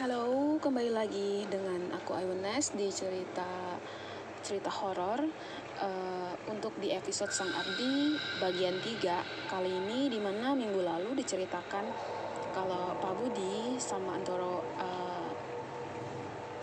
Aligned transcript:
Halo, 0.00 0.56
kembali 0.56 0.96
lagi 0.96 1.44
dengan 1.44 1.92
aku 1.92 2.16
Ayunes 2.16 2.72
di 2.72 2.88
cerita 2.88 3.76
cerita 4.40 4.72
horor. 4.72 5.20
Uh, 5.76 6.32
untuk 6.48 6.72
di 6.80 6.88
episode 6.88 7.28
Sang 7.28 7.52
Abdi 7.52 8.16
bagian 8.40 8.80
3 8.80 9.52
kali 9.52 9.68
ini 9.68 10.08
di 10.08 10.16
mana 10.16 10.56
minggu 10.56 10.80
lalu 10.80 11.20
diceritakan 11.20 11.84
kalau 12.56 12.96
Pak 12.96 13.12
Budi 13.12 13.76
sama 13.76 14.16
Antoro 14.16 14.64
uh, 14.80 15.28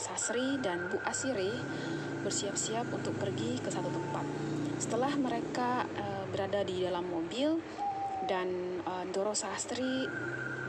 Sasri 0.01 0.57
dan 0.57 0.89
Bu 0.89 0.97
Asiri 1.05 1.54
bersiap-siap 2.25 2.89
untuk 2.89 3.21
pergi 3.21 3.61
ke 3.61 3.69
satu 3.69 3.93
tempat. 3.93 4.25
Setelah 4.81 5.13
mereka 5.13 5.85
uh, 5.85 6.25
berada 6.33 6.65
di 6.65 6.81
dalam 6.81 7.05
mobil 7.05 7.61
dan 8.25 8.81
uh, 8.81 9.05
Doro 9.13 9.38
Sastri 9.38 10.09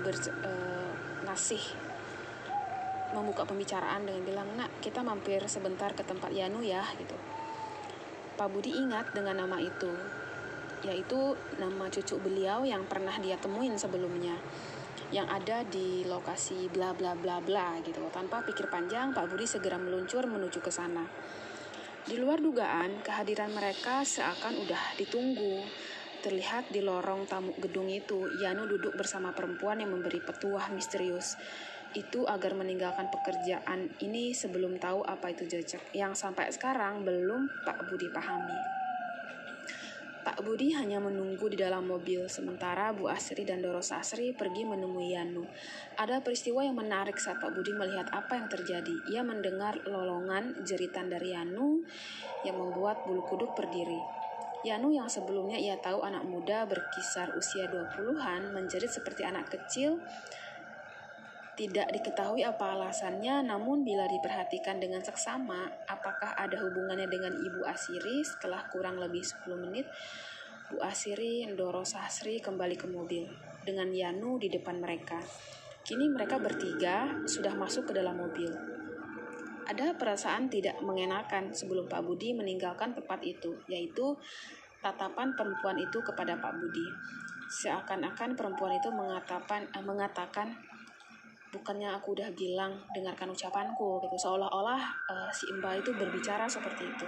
ber, 0.05 0.13
uh, 0.45 0.93
ngasih 1.25 1.88
membuka 3.17 3.49
pembicaraan 3.49 4.05
dengan 4.05 4.23
bilang 4.25 4.49
nak 4.57 4.69
kita 4.85 5.01
mampir 5.01 5.41
sebentar 5.49 5.93
ke 5.97 6.05
tempat 6.05 6.33
Yanu 6.33 6.61
ya 6.61 6.85
gitu 6.97 7.17
Pak 8.39 8.55
Budi 8.55 8.71
ingat 8.71 9.11
dengan 9.17 9.43
nama 9.43 9.59
itu 9.59 9.91
yaitu 10.87 11.35
nama 11.59 11.91
cucu 11.91 12.23
beliau 12.23 12.63
yang 12.63 12.87
pernah 12.87 13.19
dia 13.19 13.35
temuin 13.35 13.75
sebelumnya 13.75 14.39
yang 15.09 15.27
ada 15.27 15.65
di 15.65 16.05
lokasi 16.05 16.69
bla 16.69 16.93
bla 16.93 17.17
bla 17.17 17.41
bla 17.41 17.81
gitu. 17.81 18.05
Tanpa 18.13 18.45
pikir 18.45 18.69
panjang, 18.69 19.17
Pak 19.17 19.25
Budi 19.33 19.49
segera 19.49 19.81
meluncur 19.81 20.29
menuju 20.29 20.61
ke 20.61 20.69
sana. 20.69 21.09
Di 22.05 22.21
luar 22.21 22.45
dugaan, 22.45 23.01
kehadiran 23.01 23.53
mereka 23.57 24.05
seakan 24.05 24.61
udah 24.69 25.01
ditunggu. 25.01 25.65
Terlihat 26.21 26.69
di 26.69 26.85
lorong 26.85 27.25
tamu 27.25 27.57
gedung 27.57 27.89
itu, 27.89 28.29
Yanu 28.43 28.69
duduk 28.69 29.01
bersama 29.01 29.33
perempuan 29.33 29.81
yang 29.81 29.97
memberi 29.97 30.21
petuah 30.21 30.69
misterius 30.77 31.41
itu 31.97 32.29
agar 32.29 32.53
meninggalkan 32.53 33.09
pekerjaan 33.09 33.89
ini 34.05 34.37
sebelum 34.37 34.77
tahu 34.77 35.07
apa 35.07 35.33
itu 35.33 35.49
jejak 35.49 35.81
yang 35.97 36.13
sampai 36.13 36.53
sekarang 36.53 37.07
belum 37.07 37.49
Pak 37.65 37.89
Budi 37.89 38.09
pahami. 38.13 38.79
Pak 40.29 40.45
Budi 40.45 40.77
hanya 40.77 41.01
menunggu 41.01 41.49
di 41.49 41.57
dalam 41.57 41.89
mobil, 41.89 42.29
sementara 42.29 42.93
Bu 42.93 43.09
Asri 43.09 43.49
dan 43.49 43.65
Doro 43.65 43.81
Sasri 43.81 44.37
pergi 44.37 44.69
menemui 44.69 45.17
Yanu. 45.17 45.49
Ada 45.97 46.21
peristiwa 46.21 46.61
yang 46.61 46.77
menarik 46.77 47.17
saat 47.17 47.41
Pak 47.41 47.57
Budi 47.57 47.73
melihat 47.73 48.13
apa 48.13 48.37
yang 48.37 48.45
terjadi. 48.45 48.93
Ia 49.09 49.25
mendengar 49.25 49.81
lolongan 49.89 50.53
jeritan 50.69 51.09
dari 51.09 51.33
Yanu 51.33 51.81
yang 52.45 52.61
membuat 52.61 53.09
bulu 53.09 53.25
kuduk 53.25 53.57
berdiri. 53.57 54.05
Yanu 54.69 54.93
yang 54.93 55.09
sebelumnya 55.09 55.57
ia 55.57 55.81
tahu 55.81 56.05
anak 56.05 56.29
muda 56.29 56.69
berkisar 56.69 57.33
usia 57.33 57.71
20-an 57.71 58.53
menjerit 58.53 58.93
seperti 58.93 59.25
anak 59.25 59.49
kecil 59.49 59.97
tidak 61.59 61.91
diketahui 61.91 62.47
apa 62.47 62.79
alasannya, 62.79 63.43
namun 63.43 63.83
bila 63.83 64.07
diperhatikan 64.07 64.79
dengan 64.79 65.03
seksama, 65.03 65.67
apakah 65.91 66.39
ada 66.39 66.55
hubungannya 66.63 67.11
dengan 67.11 67.35
Ibu 67.35 67.67
Asiri 67.67 68.23
setelah 68.23 68.71
kurang 68.71 69.03
lebih 69.03 69.27
10 69.27 69.59
menit, 69.59 69.91
Bu 70.71 70.79
Asiri, 70.79 71.51
Ndoro 71.51 71.83
Sasri 71.83 72.39
kembali 72.39 72.79
ke 72.79 72.87
mobil 72.87 73.27
dengan 73.67 73.91
Yanu 73.91 74.39
di 74.39 74.47
depan 74.47 74.79
mereka. 74.79 75.19
Kini 75.83 76.07
mereka 76.07 76.39
bertiga 76.39 77.27
sudah 77.27 77.59
masuk 77.59 77.91
ke 77.91 77.93
dalam 77.99 78.15
mobil. 78.23 78.55
Ada 79.67 79.99
perasaan 79.99 80.47
tidak 80.47 80.79
mengenakan 80.79 81.51
sebelum 81.51 81.91
Pak 81.91 82.07
Budi 82.07 82.39
meninggalkan 82.39 82.95
tempat 82.95 83.19
itu, 83.27 83.59
yaitu 83.67 84.15
tatapan 84.79 85.35
perempuan 85.35 85.75
itu 85.83 85.99
kepada 86.07 86.39
Pak 86.39 86.55
Budi. 86.55 86.87
Seakan-akan 87.49 88.39
perempuan 88.39 88.79
itu 88.79 88.93
mengatakan, 88.93 89.67
eh, 89.73 89.83
mengatakan 89.83 90.68
bukannya 91.49 91.89
aku 91.97 92.13
udah 92.13 92.29
bilang 92.37 92.77
dengarkan 92.93 93.33
ucapanku 93.33 94.05
gitu. 94.05 94.17
Seolah-olah 94.17 94.81
uh, 95.09 95.31
si 95.33 95.49
Imba 95.49 95.77
itu 95.77 95.93
berbicara 95.97 96.45
seperti 96.45 96.85
itu. 96.85 97.07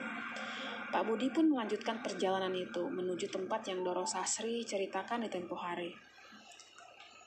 Pak 0.91 1.07
Budi 1.07 1.31
pun 1.31 1.47
melanjutkan 1.47 2.03
perjalanan 2.03 2.51
itu 2.51 2.83
menuju 2.91 3.31
tempat 3.31 3.63
yang 3.71 3.87
Doro 3.87 4.03
Sasri 4.03 4.67
ceritakan 4.67 5.23
di 5.23 5.31
tempo 5.31 5.55
hari. 5.55 5.95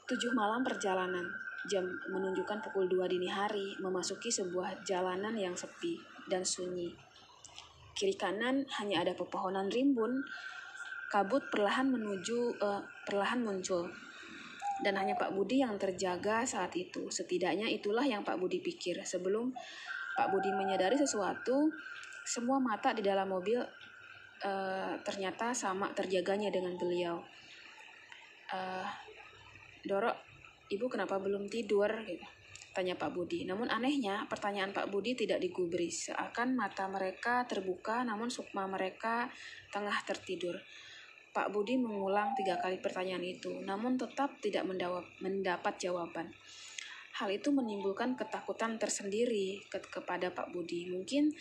Tujuh 0.04 0.36
malam 0.36 0.68
perjalanan 0.68 1.24
jam 1.72 1.88
menunjukkan 2.12 2.60
pukul 2.60 2.92
2 2.92 3.08
dini 3.08 3.32
hari 3.32 3.72
memasuki 3.80 4.28
sebuah 4.28 4.84
jalanan 4.84 5.32
yang 5.40 5.56
sepi 5.56 5.96
dan 6.28 6.44
sunyi. 6.44 6.92
Kiri 7.96 8.20
kanan 8.20 8.68
hanya 8.84 9.08
ada 9.08 9.16
pepohonan 9.16 9.72
rimbun. 9.72 10.20
Kabut 11.08 11.48
perlahan 11.48 11.88
menuju 11.88 12.58
uh, 12.60 12.82
perlahan 13.06 13.46
muncul 13.46 13.86
dan 14.84 15.00
hanya 15.00 15.16
Pak 15.16 15.32
Budi 15.32 15.64
yang 15.64 15.80
terjaga 15.80 16.44
saat 16.44 16.76
itu. 16.76 17.08
Setidaknya 17.08 17.72
itulah 17.72 18.04
yang 18.04 18.22
Pak 18.22 18.36
Budi 18.36 18.60
pikir. 18.60 19.00
Sebelum 19.02 19.56
Pak 20.14 20.28
Budi 20.30 20.52
menyadari 20.52 21.00
sesuatu, 21.00 21.72
semua 22.28 22.60
mata 22.60 22.92
di 22.92 23.02
dalam 23.02 23.32
mobil 23.32 23.60
uh, 24.44 24.94
ternyata 25.02 25.56
sama 25.56 25.92
terjaganya 25.96 26.52
dengan 26.52 26.76
beliau. 26.76 27.24
Uh, 28.54 28.88
Doro, 29.84 30.12
ibu 30.72 30.86
kenapa 30.92 31.20
belum 31.20 31.48
tidur? 31.48 31.90
Gitu. 32.04 32.24
Tanya 32.74 32.98
Pak 32.98 33.14
Budi. 33.14 33.46
Namun 33.46 33.70
anehnya, 33.70 34.26
pertanyaan 34.26 34.74
Pak 34.74 34.90
Budi 34.90 35.14
tidak 35.14 35.44
digubris. 35.44 36.10
Seakan 36.10 36.58
mata 36.58 36.90
mereka 36.90 37.46
terbuka, 37.46 38.02
namun 38.02 38.34
sukma 38.34 38.66
mereka 38.66 39.30
tengah 39.70 39.94
tertidur. 40.08 40.58
Pak 41.34 41.50
Budi 41.50 41.82
mengulang 41.82 42.38
tiga 42.38 42.62
kali 42.62 42.78
pertanyaan 42.78 43.26
itu, 43.26 43.50
namun 43.66 43.98
tetap 43.98 44.38
tidak 44.38 44.70
mendapat 45.18 45.74
jawaban. 45.82 46.30
Hal 47.18 47.30
itu 47.34 47.50
menimbulkan 47.50 48.14
ketakutan 48.14 48.78
tersendiri 48.78 49.58
ke 49.66 49.82
kepada 49.82 50.30
Pak 50.30 50.54
Budi. 50.54 50.94
Mungkin 50.94 51.34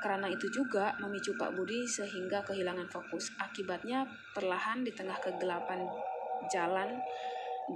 karena 0.00 0.28
itu 0.32 0.48
juga 0.48 0.96
memicu 1.00 1.36
Pak 1.36 1.56
Budi 1.56 1.84
sehingga 1.84 2.40
kehilangan 2.44 2.88
fokus. 2.88 3.32
Akibatnya 3.36 4.08
perlahan 4.32 4.80
di 4.80 4.92
tengah 4.96 5.16
kegelapan 5.20 5.84
jalan 6.48 7.00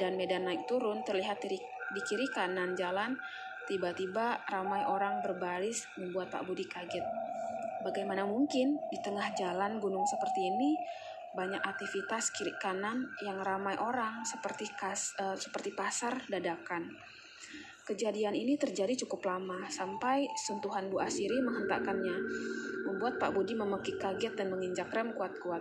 dan 0.00 0.16
medan 0.16 0.48
naik 0.48 0.64
turun 0.64 1.04
terlihat 1.04 1.40
di, 1.44 1.60
kiri 2.08 2.26
kanan 2.32 2.72
jalan 2.72 3.12
tiba-tiba 3.68 4.40
ramai 4.48 4.84
orang 4.84 5.20
berbaris 5.20 5.84
membuat 6.00 6.32
Pak 6.32 6.44
Budi 6.48 6.64
kaget. 6.64 7.04
Bagaimana 7.84 8.24
mungkin 8.24 8.80
di 8.88 8.98
tengah 9.04 9.36
jalan 9.36 9.76
gunung 9.76 10.08
seperti 10.08 10.48
ini 10.48 10.72
banyak 11.34 11.60
aktivitas 11.60 12.30
kiri 12.30 12.54
kanan 12.62 13.10
yang 13.26 13.42
ramai 13.42 13.74
orang 13.76 14.22
seperti 14.22 14.70
kas, 14.78 15.18
uh, 15.18 15.34
seperti 15.34 15.74
pasar 15.74 16.22
dadakan. 16.30 16.94
Kejadian 17.84 18.32
ini 18.32 18.56
terjadi 18.56 18.96
cukup 19.04 19.28
lama 19.28 19.68
sampai 19.68 20.24
sentuhan 20.40 20.88
Bu 20.88 21.04
Asiri 21.04 21.44
menghentakkannya, 21.44 22.16
membuat 22.88 23.20
Pak 23.20 23.36
Budi 23.36 23.52
memekik 23.52 24.00
kaget 24.00 24.32
dan 24.40 24.48
menginjak 24.48 24.88
rem 24.88 25.12
kuat-kuat. 25.12 25.60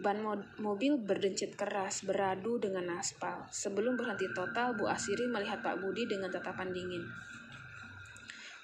Ban 0.00 0.22
mo 0.22 0.38
mobil 0.62 0.96
berdencit 1.02 1.58
keras 1.58 2.06
beradu 2.06 2.62
dengan 2.62 2.94
aspal. 2.94 3.42
Sebelum 3.50 3.98
berhenti 3.98 4.30
total, 4.30 4.78
Bu 4.78 4.86
Asiri 4.86 5.26
melihat 5.26 5.58
Pak 5.66 5.82
Budi 5.82 6.06
dengan 6.06 6.30
tatapan 6.30 6.70
dingin. 6.70 7.02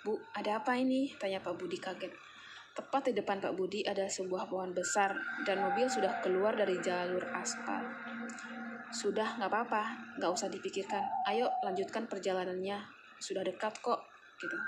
Bu, 0.07 0.15
ada 0.31 0.63
apa 0.63 0.79
ini? 0.79 1.11
Tanya 1.19 1.43
Pak 1.43 1.59
Budi 1.59 1.83
kaget. 1.83 2.15
Tepat 2.77 3.09
di 3.09 3.17
depan 3.17 3.41
Pak 3.41 3.57
Budi 3.57 3.81
ada 3.89 4.05
sebuah 4.05 4.53
pohon 4.53 4.77
besar 4.77 5.17
dan 5.49 5.65
mobil 5.65 5.89
sudah 5.89 6.21
keluar 6.21 6.53
dari 6.53 6.77
jalur 6.85 7.25
aspal. 7.33 7.81
Sudah, 8.93 9.41
nggak 9.41 9.49
apa-apa, 9.49 9.83
nggak 10.21 10.29
usah 10.29 10.53
dipikirkan. 10.53 11.01
Ayo 11.25 11.49
lanjutkan 11.65 12.05
perjalanannya, 12.05 12.77
sudah 13.17 13.41
dekat 13.41 13.81
kok, 13.81 14.05
gitu. 14.37 14.61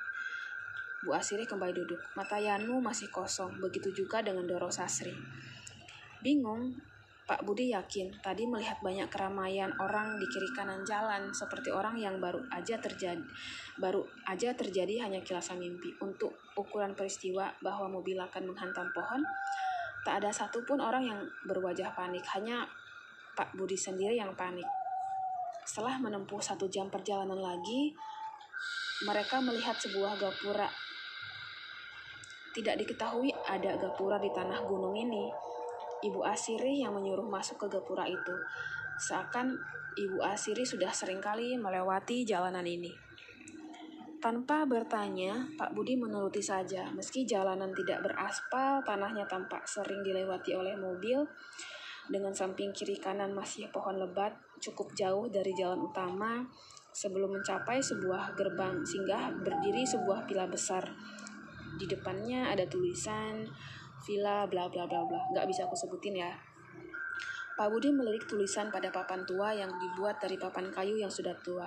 Bu 1.04 1.12
Asiri 1.12 1.44
kembali 1.44 1.76
duduk. 1.76 2.00
Mata 2.16 2.40
Yanu 2.40 2.80
masih 2.80 3.12
kosong, 3.12 3.60
begitu 3.60 3.92
juga 3.92 4.24
dengan 4.24 4.48
Doro 4.48 4.72
Sasri. 4.72 5.12
Bingung, 6.24 6.80
Pak 7.28 7.44
Budi 7.44 7.76
yakin 7.76 8.08
tadi 8.24 8.48
melihat 8.48 8.80
banyak 8.80 9.12
keramaian 9.12 9.68
orang 9.76 10.16
di 10.16 10.24
kiri 10.32 10.48
kanan 10.56 10.80
jalan 10.88 11.28
seperti 11.28 11.68
orang 11.68 12.00
yang 12.00 12.16
baru 12.16 12.40
aja 12.48 12.80
terjadi 12.80 13.20
baru 13.78 14.00
aja 14.26 14.52
terjadi 14.52 15.06
hanya 15.06 15.22
kilasan 15.22 15.62
mimpi. 15.62 15.94
Untuk 16.02 16.34
ukuran 16.58 16.96
peristiwa 16.98 17.52
bahwa 17.62 18.00
mobil 18.00 18.18
akan 18.18 18.50
menghantam 18.50 18.90
pohon, 18.90 19.22
tak 20.02 20.24
ada 20.24 20.34
satupun 20.34 20.82
orang 20.82 21.06
yang 21.06 21.20
berwajah 21.46 21.94
panik, 21.94 22.26
hanya 22.34 22.66
Pak 23.38 23.54
Budi 23.54 23.78
sendiri 23.78 24.18
yang 24.18 24.34
panik. 24.34 24.66
Setelah 25.62 26.00
menempuh 26.02 26.42
satu 26.42 26.66
jam 26.66 26.90
perjalanan 26.90 27.38
lagi, 27.38 27.94
mereka 29.06 29.38
melihat 29.38 29.78
sebuah 29.78 30.18
gapura. 30.18 30.66
Tidak 32.50 32.74
diketahui 32.74 33.30
ada 33.46 33.78
gapura 33.78 34.18
di 34.18 34.32
tanah 34.34 34.66
gunung 34.66 34.96
ini 34.98 35.30
Ibu 35.98 36.22
Asiri 36.22 36.82
yang 36.82 36.94
menyuruh 36.94 37.26
masuk 37.26 37.66
ke 37.66 37.66
gapura 37.78 38.06
itu. 38.06 38.34
Seakan 38.98 39.58
Ibu 39.98 40.22
Asiri 40.22 40.62
sudah 40.62 40.94
sering 40.94 41.18
kali 41.18 41.58
melewati 41.58 42.22
jalanan 42.22 42.62
ini. 42.62 42.90
Tanpa 44.18 44.66
bertanya, 44.66 45.46
Pak 45.54 45.78
Budi 45.78 45.94
menuruti 45.94 46.42
saja. 46.42 46.90
Meski 46.90 47.22
jalanan 47.22 47.70
tidak 47.70 48.02
beraspal, 48.02 48.82
tanahnya 48.82 49.22
tampak 49.30 49.62
sering 49.66 50.02
dilewati 50.02 50.58
oleh 50.58 50.74
mobil. 50.74 51.22
Dengan 52.10 52.34
samping 52.34 52.74
kiri 52.74 52.98
kanan 52.98 53.30
masih 53.30 53.70
pohon 53.70 53.94
lebat, 53.94 54.34
cukup 54.58 54.90
jauh 54.98 55.30
dari 55.30 55.54
jalan 55.54 55.86
utama. 55.86 56.46
sebelum 56.88 57.30
mencapai 57.30 57.78
sebuah 57.78 58.34
gerbang 58.34 58.82
singgah 58.82 59.30
berdiri 59.30 59.86
sebuah 59.86 60.26
villa 60.26 60.50
besar. 60.50 60.82
Di 61.78 61.86
depannya 61.86 62.50
ada 62.50 62.66
tulisan 62.66 63.46
villa 64.06 64.46
bla 64.50 64.70
bla 64.70 64.84
bla 64.86 65.02
bla. 65.06 65.20
Nggak 65.34 65.46
bisa 65.48 65.66
aku 65.66 65.74
sebutin 65.74 66.18
ya. 66.20 66.30
Pak 67.58 67.74
Budi 67.74 67.90
melirik 67.90 68.30
tulisan 68.30 68.70
pada 68.70 68.94
papan 68.94 69.26
tua 69.26 69.50
yang 69.50 69.74
dibuat 69.82 70.22
dari 70.22 70.38
papan 70.38 70.70
kayu 70.70 70.94
yang 70.94 71.10
sudah 71.10 71.34
tua. 71.42 71.66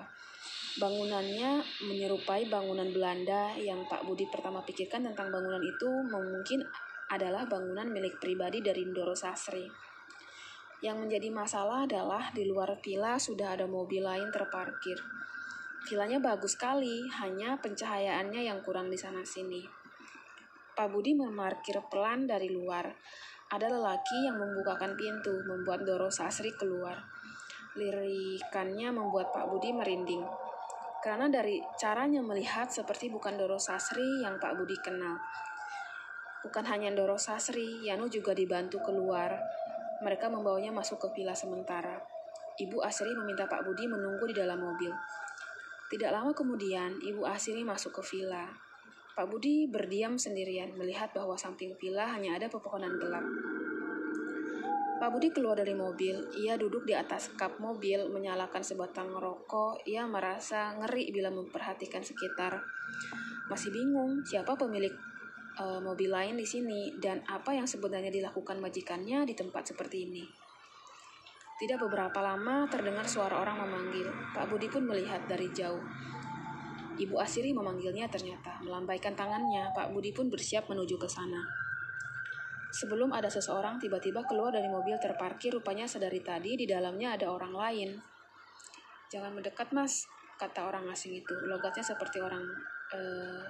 Bangunannya 0.79 1.59
menyerupai 1.83 2.47
bangunan 2.47 2.87
Belanda 2.95 3.51
yang 3.59 3.83
Pak 3.91 4.07
Budi 4.07 4.23
pertama 4.31 4.63
pikirkan 4.63 5.03
tentang 5.11 5.27
bangunan 5.27 5.59
itu 5.59 5.91
mungkin 6.07 6.63
adalah 7.11 7.43
bangunan 7.43 7.91
milik 7.91 8.23
pribadi 8.23 8.63
dari 8.63 8.87
Ndoro 8.87 9.11
Sasri. 9.11 9.67
Yang 10.79 10.97
menjadi 11.03 11.27
masalah 11.27 11.83
adalah 11.83 12.31
di 12.31 12.47
luar 12.47 12.79
villa 12.79 13.19
sudah 13.19 13.59
ada 13.59 13.67
mobil 13.67 13.99
lain 13.99 14.31
terparkir. 14.31 14.95
Vilanya 15.91 16.23
bagus 16.23 16.55
sekali, 16.55 17.03
hanya 17.19 17.59
pencahayaannya 17.59 18.47
yang 18.47 18.63
kurang 18.63 18.87
di 18.87 18.95
sana-sini. 18.95 19.80
Pak 20.81 20.89
Budi 20.89 21.13
memarkir 21.13 21.77
pelan 21.93 22.25
dari 22.25 22.49
luar. 22.49 22.89
Ada 23.53 23.69
lelaki 23.69 24.25
yang 24.25 24.41
membukakan 24.41 24.97
pintu, 24.97 25.29
membuat 25.45 25.85
Doro 25.85 26.09
Sasri 26.09 26.57
keluar. 26.57 26.97
Lirikannya 27.77 28.89
membuat 28.89 29.29
Pak 29.29 29.45
Budi 29.45 29.69
merinding. 29.77 30.25
Karena 31.05 31.29
dari 31.29 31.61
caranya 31.77 32.25
melihat 32.25 32.73
seperti 32.73 33.13
bukan 33.13 33.37
Doro 33.37 33.61
Sasri 33.61 34.25
yang 34.25 34.41
Pak 34.41 34.57
Budi 34.57 34.73
kenal. 34.81 35.21
Bukan 36.41 36.65
hanya 36.65 36.89
Doro 36.97 37.21
Sasri, 37.21 37.85
Yanu 37.85 38.09
juga 38.09 38.33
dibantu 38.33 38.81
keluar 38.81 39.37
mereka 40.01 40.33
membawanya 40.33 40.73
masuk 40.73 40.97
ke 40.97 41.21
villa 41.21 41.37
sementara. 41.37 42.01
Ibu 42.57 42.81
Asri 42.81 43.13
meminta 43.13 43.45
Pak 43.45 43.69
Budi 43.69 43.85
menunggu 43.85 44.25
di 44.25 44.33
dalam 44.33 44.57
mobil. 44.57 44.89
Tidak 45.93 46.09
lama 46.09 46.33
kemudian, 46.33 46.97
Ibu 46.97 47.21
Asri 47.29 47.61
masuk 47.61 48.01
ke 48.01 48.17
villa. 48.17 48.70
Pak 49.11 49.27
Budi 49.27 49.67
berdiam 49.67 50.15
sendirian 50.15 50.71
melihat 50.79 51.11
bahwa 51.11 51.35
samping 51.35 51.75
villa 51.75 52.07
hanya 52.15 52.39
ada 52.39 52.47
pepohonan 52.47 52.95
gelap. 52.95 53.27
Pak 55.01 55.09
Budi 55.09 55.33
keluar 55.33 55.57
dari 55.57 55.73
mobil. 55.73 56.13
Ia 56.45 56.55
duduk 56.61 56.85
di 56.85 56.93
atas 56.93 57.33
kap 57.33 57.57
mobil, 57.57 58.05
menyalakan 58.13 58.61
sebatang 58.61 59.09
rokok. 59.11 59.81
Ia 59.89 60.05
merasa 60.05 60.77
ngeri 60.77 61.09
bila 61.09 61.33
memperhatikan 61.33 62.05
sekitar. 62.05 62.61
Masih 63.49 63.73
bingung 63.73 64.21
siapa 64.21 64.53
pemilik 64.53 64.93
uh, 65.57 65.81
mobil 65.81 66.13
lain 66.13 66.37
di 66.37 66.45
sini 66.45 66.93
dan 67.01 67.25
apa 67.27 67.51
yang 67.57 67.65
sebenarnya 67.65 68.13
dilakukan 68.13 68.61
majikannya 68.61 69.25
di 69.25 69.33
tempat 69.33 69.73
seperti 69.73 70.05
ini. 70.05 70.23
Tidak 71.59 71.77
beberapa 71.81 72.21
lama 72.21 72.69
terdengar 72.69 73.09
suara 73.09 73.41
orang 73.41 73.57
memanggil. 73.65 74.05
Pak 74.37 74.53
Budi 74.53 74.69
pun 74.69 74.85
melihat 74.85 75.25
dari 75.25 75.49
jauh. 75.49 75.81
Ibu 76.99 77.15
Asiri 77.19 77.55
memanggilnya 77.55 78.09
ternyata. 78.11 78.59
Melambaikan 78.63 79.15
tangannya, 79.15 79.71
Pak 79.71 79.95
Budi 79.95 80.11
pun 80.11 80.27
bersiap 80.27 80.67
menuju 80.67 80.99
ke 80.99 81.07
sana. 81.07 81.39
Sebelum 82.71 83.11
ada 83.11 83.27
seseorang 83.27 83.79
tiba-tiba 83.79 84.23
keluar 84.23 84.55
dari 84.55 84.71
mobil 84.71 84.95
terparkir, 84.95 85.51
rupanya 85.51 85.83
sedari 85.83 86.23
tadi 86.23 86.55
di 86.55 86.63
dalamnya 86.63 87.19
ada 87.19 87.27
orang 87.27 87.51
lain. 87.51 87.89
Jangan 89.11 89.35
mendekat 89.35 89.75
mas, 89.75 90.07
kata 90.39 90.71
orang 90.71 90.87
asing 90.87 91.19
itu. 91.19 91.35
Logatnya 91.43 91.83
seperti 91.83 92.23
orang 92.23 92.47
eh, 92.95 93.43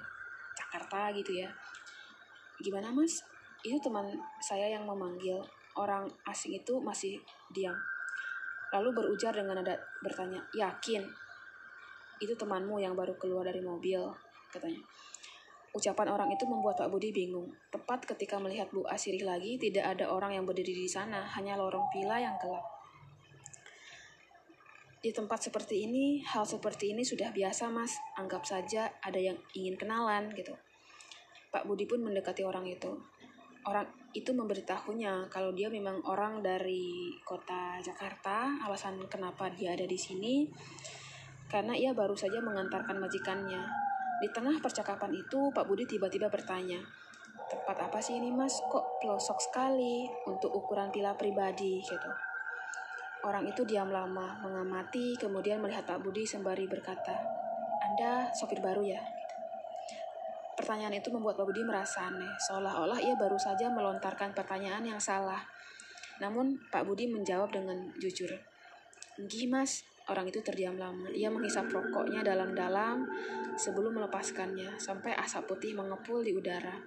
Jakarta 0.58 1.14
gitu 1.14 1.38
ya. 1.38 1.50
Gimana 2.58 2.90
mas? 2.90 3.22
Itu 3.62 3.78
teman 3.78 4.10
saya 4.42 4.74
yang 4.74 4.90
memanggil. 4.90 5.38
Orang 5.78 6.10
asing 6.26 6.58
itu 6.58 6.82
masih 6.82 7.22
diam. 7.54 7.78
Lalu 8.74 8.90
berujar 8.92 9.38
dengan 9.38 9.62
nada 9.62 9.78
bertanya, 10.02 10.42
yakin? 10.58 11.06
Itu 12.22 12.38
temanmu 12.38 12.78
yang 12.78 12.94
baru 12.94 13.18
keluar 13.18 13.50
dari 13.50 13.66
mobil, 13.66 14.06
katanya. 14.54 14.80
Ucapan 15.72 16.14
orang 16.14 16.30
itu 16.36 16.44
membuat 16.46 16.78
Pak 16.78 16.92
Budi 16.92 17.16
bingung. 17.16 17.48
Tepat 17.72 18.04
ketika 18.04 18.38
melihat 18.38 18.70
Bu 18.70 18.84
Asiri 18.86 19.24
lagi, 19.24 19.58
tidak 19.58 19.98
ada 19.98 20.12
orang 20.12 20.36
yang 20.38 20.46
berdiri 20.46 20.76
di 20.76 20.88
sana, 20.88 21.26
hanya 21.34 21.56
lorong 21.56 21.88
villa 21.90 22.20
yang 22.20 22.36
gelap. 22.38 22.64
Di 25.02 25.10
tempat 25.10 25.42
seperti 25.42 25.90
ini, 25.90 26.22
hal 26.22 26.46
seperti 26.46 26.94
ini 26.94 27.02
sudah 27.02 27.34
biasa, 27.34 27.74
Mas. 27.74 27.98
Anggap 28.20 28.46
saja 28.46 28.92
ada 29.02 29.18
yang 29.18 29.40
ingin 29.58 29.74
kenalan 29.74 30.30
gitu. 30.38 30.54
Pak 31.50 31.66
Budi 31.66 31.90
pun 31.90 32.06
mendekati 32.06 32.46
orang 32.46 32.70
itu. 32.70 33.02
Orang 33.66 33.90
itu 34.14 34.30
memberitahunya 34.30 35.32
kalau 35.32 35.56
dia 35.58 35.74
memang 35.74 36.04
orang 36.06 36.46
dari 36.46 37.16
kota 37.26 37.82
Jakarta. 37.82 38.62
Alasan 38.62 39.02
kenapa 39.10 39.50
dia 39.50 39.74
ada 39.74 39.88
di 39.88 39.98
sini 39.98 40.46
karena 41.52 41.76
ia 41.76 41.92
baru 41.92 42.16
saja 42.16 42.40
mengantarkan 42.40 42.96
majikannya. 42.96 43.60
Di 44.24 44.32
tengah 44.32 44.56
percakapan 44.64 45.12
itu, 45.12 45.52
Pak 45.52 45.68
Budi 45.68 45.84
tiba-tiba 45.84 46.32
bertanya, 46.32 46.80
"Tempat 47.52 47.92
apa 47.92 48.00
sih 48.00 48.16
ini, 48.16 48.32
Mas? 48.32 48.56
Kok 48.72 49.04
pelosok 49.04 49.44
sekali 49.44 50.08
untuk 50.32 50.56
ukuran 50.56 50.88
pila 50.96 51.12
pribadi?" 51.20 51.84
gitu. 51.84 52.12
Orang 53.28 53.46
itu 53.46 53.68
diam 53.68 53.92
lama, 53.92 54.40
mengamati, 54.40 55.20
kemudian 55.20 55.60
melihat 55.60 55.84
Pak 55.84 56.00
Budi 56.00 56.24
sembari 56.24 56.72
berkata, 56.72 57.20
"Anda 57.84 58.32
sopir 58.32 58.64
baru 58.64 58.88
ya?" 58.88 59.04
Pertanyaan 60.56 60.96
itu 60.96 61.12
membuat 61.12 61.36
Pak 61.36 61.52
Budi 61.52 61.68
merasa 61.68 62.08
aneh, 62.08 62.32
seolah-olah 62.48 63.02
ia 63.04 63.18
baru 63.20 63.36
saja 63.36 63.68
melontarkan 63.68 64.32
pertanyaan 64.32 64.88
yang 64.88 65.02
salah. 65.02 65.42
Namun 66.22 66.62
Pak 66.70 66.86
Budi 66.86 67.10
menjawab 67.10 67.50
dengan 67.50 67.90
jujur. 67.98 68.51
Enggih 69.20 69.52
mas, 69.52 69.84
orang 70.08 70.32
itu 70.32 70.40
terdiam 70.40 70.80
lama. 70.80 71.12
Ia 71.12 71.28
menghisap 71.28 71.68
rokoknya 71.68 72.24
dalam-dalam 72.24 73.04
sebelum 73.60 74.00
melepaskannya, 74.00 74.80
sampai 74.80 75.12
asap 75.20 75.52
putih 75.52 75.76
mengepul 75.76 76.24
di 76.24 76.32
udara. 76.32 76.80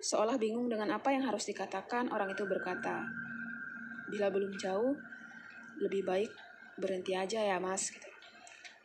Seolah 0.00 0.40
bingung 0.40 0.68
dengan 0.72 0.96
apa 0.96 1.12
yang 1.12 1.28
harus 1.28 1.44
dikatakan, 1.48 2.08
orang 2.08 2.32
itu 2.32 2.44
berkata, 2.48 3.04
Bila 4.06 4.30
belum 4.30 4.54
jauh, 4.54 4.94
lebih 5.82 6.06
baik 6.06 6.30
berhenti 6.78 7.12
aja 7.16 7.42
ya 7.42 7.58
mas. 7.58 7.90
Gitu. 7.90 8.08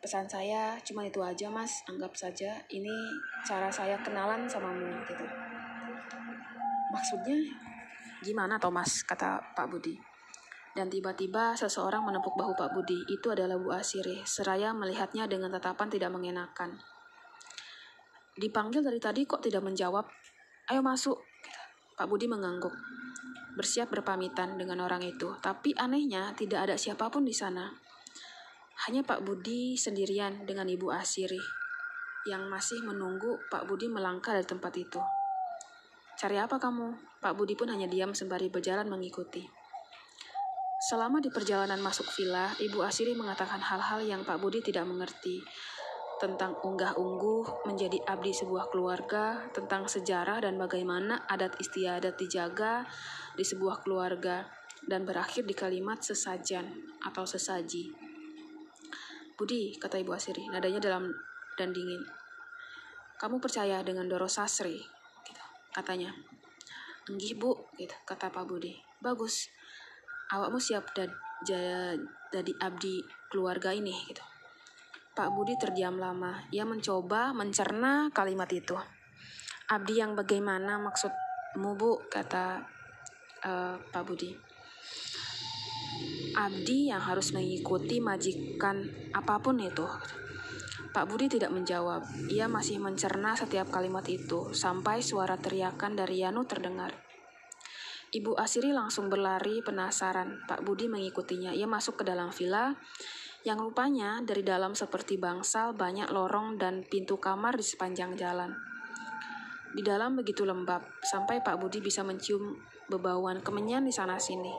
Pesan 0.02 0.26
saya 0.26 0.82
cuma 0.82 1.06
itu 1.06 1.22
aja 1.22 1.46
mas, 1.54 1.86
anggap 1.86 2.18
saja 2.18 2.58
ini 2.74 2.96
cara 3.46 3.70
saya 3.70 4.02
kenalan 4.02 4.50
samamu 4.50 4.90
gitu. 5.06 5.26
Maksudnya 6.90 7.38
gimana 8.26 8.58
Thomas, 8.58 9.06
kata 9.06 9.54
Pak 9.54 9.70
Budi. 9.70 10.11
Dan 10.72 10.88
tiba-tiba 10.88 11.52
seseorang 11.60 12.08
menepuk 12.08 12.32
bahu 12.40 12.56
Pak 12.56 12.72
Budi. 12.72 13.04
Itu 13.12 13.36
adalah 13.36 13.60
Bu 13.60 13.76
Asiri. 13.76 14.24
Seraya 14.24 14.72
melihatnya 14.72 15.28
dengan 15.28 15.52
tatapan 15.52 15.92
tidak 15.92 16.16
mengenakan. 16.16 16.80
Dipanggil 18.40 18.80
dari 18.80 19.00
tadi 19.04 19.28
kok 19.28 19.44
tidak 19.44 19.68
menjawab. 19.68 20.08
Ayo 20.72 20.80
masuk. 20.80 21.20
Pak 22.00 22.08
Budi 22.08 22.32
mengangguk. 22.32 22.72
Bersiap 23.60 23.92
berpamitan 23.92 24.56
dengan 24.56 24.80
orang 24.88 25.04
itu. 25.04 25.36
Tapi 25.44 25.76
anehnya 25.76 26.32
tidak 26.40 26.72
ada 26.72 26.76
siapa 26.80 27.12
pun 27.12 27.28
di 27.28 27.36
sana. 27.36 27.68
Hanya 28.88 29.04
Pak 29.04 29.28
Budi 29.28 29.76
sendirian 29.76 30.48
dengan 30.48 30.66
Ibu 30.72 30.88
Asiri 30.90 31.62
yang 32.26 32.48
masih 32.48 32.80
menunggu 32.86 33.42
Pak 33.50 33.66
Budi 33.66 33.90
melangkah 33.90 34.32
dari 34.32 34.48
tempat 34.48 34.74
itu. 34.78 35.02
Cari 36.18 36.38
apa 36.38 36.62
kamu? 36.62 37.18
Pak 37.18 37.34
Budi 37.34 37.58
pun 37.58 37.70
hanya 37.74 37.90
diam 37.90 38.14
sembari 38.14 38.48
berjalan 38.48 38.86
mengikuti. 38.86 39.61
Selama 40.82 41.22
di 41.22 41.30
perjalanan 41.30 41.78
masuk 41.78 42.10
villa, 42.10 42.50
Ibu 42.58 42.82
Asiri 42.82 43.14
mengatakan 43.14 43.62
hal-hal 43.62 44.02
yang 44.02 44.26
Pak 44.26 44.42
Budi 44.42 44.66
tidak 44.66 44.90
mengerti 44.90 45.38
tentang 46.18 46.58
unggah-ungguh 46.58 47.70
menjadi 47.70 48.02
abdi 48.10 48.34
sebuah 48.34 48.74
keluarga, 48.74 49.46
tentang 49.54 49.86
sejarah 49.86 50.42
dan 50.42 50.58
bagaimana 50.58 51.30
adat 51.30 51.62
istiadat 51.62 52.18
dijaga 52.18 52.82
di 53.38 53.46
sebuah 53.46 53.86
keluarga, 53.86 54.50
dan 54.82 55.06
berakhir 55.06 55.46
di 55.46 55.54
kalimat 55.54 56.02
sesajan 56.02 56.66
atau 57.06 57.30
sesaji. 57.30 57.94
Budi, 59.38 59.78
kata 59.78 60.02
Ibu 60.02 60.18
Asiri, 60.18 60.50
nadanya 60.50 60.82
dalam 60.82 61.14
dan 61.62 61.70
dingin. 61.78 62.02
Kamu 63.22 63.38
percaya 63.38 63.86
dengan 63.86 64.10
Doro 64.10 64.26
Sasri? 64.26 64.82
Gitu, 65.22 65.44
katanya. 65.78 66.10
Enggih, 67.06 67.38
Bu, 67.38 67.54
gitu, 67.78 67.94
kata 68.02 68.34
Pak 68.34 68.50
Budi. 68.50 68.74
Bagus. 68.98 69.61
Awakmu 70.32 70.58
siap 70.60 70.96
jadi 70.96 72.52
abdi 72.64 73.04
keluarga 73.28 73.76
ini, 73.76 73.92
gitu. 74.08 74.24
Pak 75.12 75.28
Budi 75.36 75.60
terdiam 75.60 76.00
lama. 76.00 76.48
Ia 76.56 76.64
mencoba 76.64 77.36
mencerna 77.36 78.08
kalimat 78.16 78.48
itu. 78.56 78.80
Abdi 79.68 80.00
yang 80.00 80.16
bagaimana 80.16 80.80
maksudmu, 80.80 81.76
Bu? 81.76 82.08
Kata 82.08 82.64
uh, 83.44 83.76
Pak 83.92 84.04
Budi 84.08 84.52
abdi 86.32 86.90
yang 86.90 87.04
harus 87.04 87.36
mengikuti 87.36 88.00
majikan 88.00 88.88
apa 89.12 89.40
pun 89.44 89.60
itu. 89.60 89.86
Pak 90.92 91.08
Budi 91.08 91.32
tidak 91.32 91.56
menjawab. 91.56 92.04
Ia 92.28 92.52
masih 92.52 92.84
mencerna 92.84 93.36
setiap 93.36 93.72
kalimat 93.72 94.04
itu 94.12 94.52
sampai 94.52 95.00
suara 95.00 95.40
teriakan 95.40 95.96
dari 95.96 96.20
Yanu 96.20 96.44
terdengar. 96.44 97.11
Ibu 98.12 98.36
Asiri 98.36 98.76
langsung 98.76 99.08
berlari 99.08 99.64
penasaran. 99.64 100.44
Pak 100.44 100.68
Budi 100.68 100.92
mengikutinya. 100.92 101.56
Ia 101.56 101.64
masuk 101.64 102.04
ke 102.04 102.04
dalam 102.04 102.28
villa. 102.36 102.76
yang 103.42 103.58
rupanya 103.58 104.22
dari 104.22 104.46
dalam 104.46 104.78
seperti 104.78 105.18
bangsal 105.18 105.74
banyak 105.74 106.14
lorong 106.14 106.62
dan 106.62 106.86
pintu 106.86 107.18
kamar 107.18 107.58
di 107.58 107.66
sepanjang 107.66 108.14
jalan. 108.14 108.54
Di 109.74 109.82
dalam 109.82 110.14
begitu 110.14 110.46
lembab, 110.46 110.86
sampai 111.02 111.42
Pak 111.42 111.58
Budi 111.58 111.82
bisa 111.82 112.06
mencium 112.06 112.54
bebauan 112.86 113.42
kemenyan 113.42 113.82
di 113.82 113.90
sana-sini. 113.90 114.54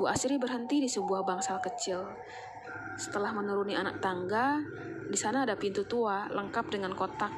Bu 0.00 0.08
Asri 0.08 0.40
berhenti 0.40 0.80
di 0.80 0.88
sebuah 0.88 1.28
bangsal 1.28 1.60
kecil. 1.60 2.00
Setelah 2.96 3.36
menuruni 3.36 3.76
anak 3.76 4.00
tangga, 4.00 4.56
di 5.04 5.18
sana 5.20 5.44
ada 5.44 5.60
pintu 5.60 5.84
tua 5.84 6.24
lengkap 6.32 6.72
dengan 6.72 6.96
kotak 6.96 7.36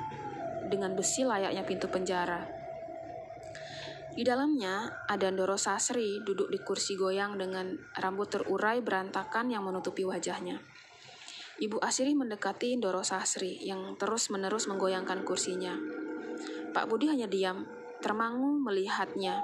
dengan 0.71 0.95
besi 0.95 1.27
layaknya 1.27 1.67
pintu 1.67 1.91
penjara. 1.91 2.62
Di 4.13 4.29
dalamnya 4.29 4.93
ada 5.09 5.33
Ndoro 5.33 5.57
Sasri 5.57 6.21
duduk 6.21 6.53
di 6.53 6.61
kursi 6.61 7.01
goyang 7.01 7.41
dengan 7.41 7.73
rambut 7.97 8.29
terurai 8.29 8.85
berantakan 8.85 9.49
yang 9.49 9.65
menutupi 9.65 10.05
wajahnya. 10.05 10.61
Ibu 11.57 11.81
Asri 11.81 12.13
mendekati 12.13 12.77
Ndoro 12.77 13.01
Sasri 13.01 13.65
yang 13.65 13.97
terus-menerus 13.97 14.69
menggoyangkan 14.69 15.25
kursinya. 15.25 15.73
Pak 16.77 16.93
Budi 16.93 17.09
hanya 17.09 17.25
diam, 17.25 17.65
termangu 18.05 18.61
melihatnya. 18.61 19.41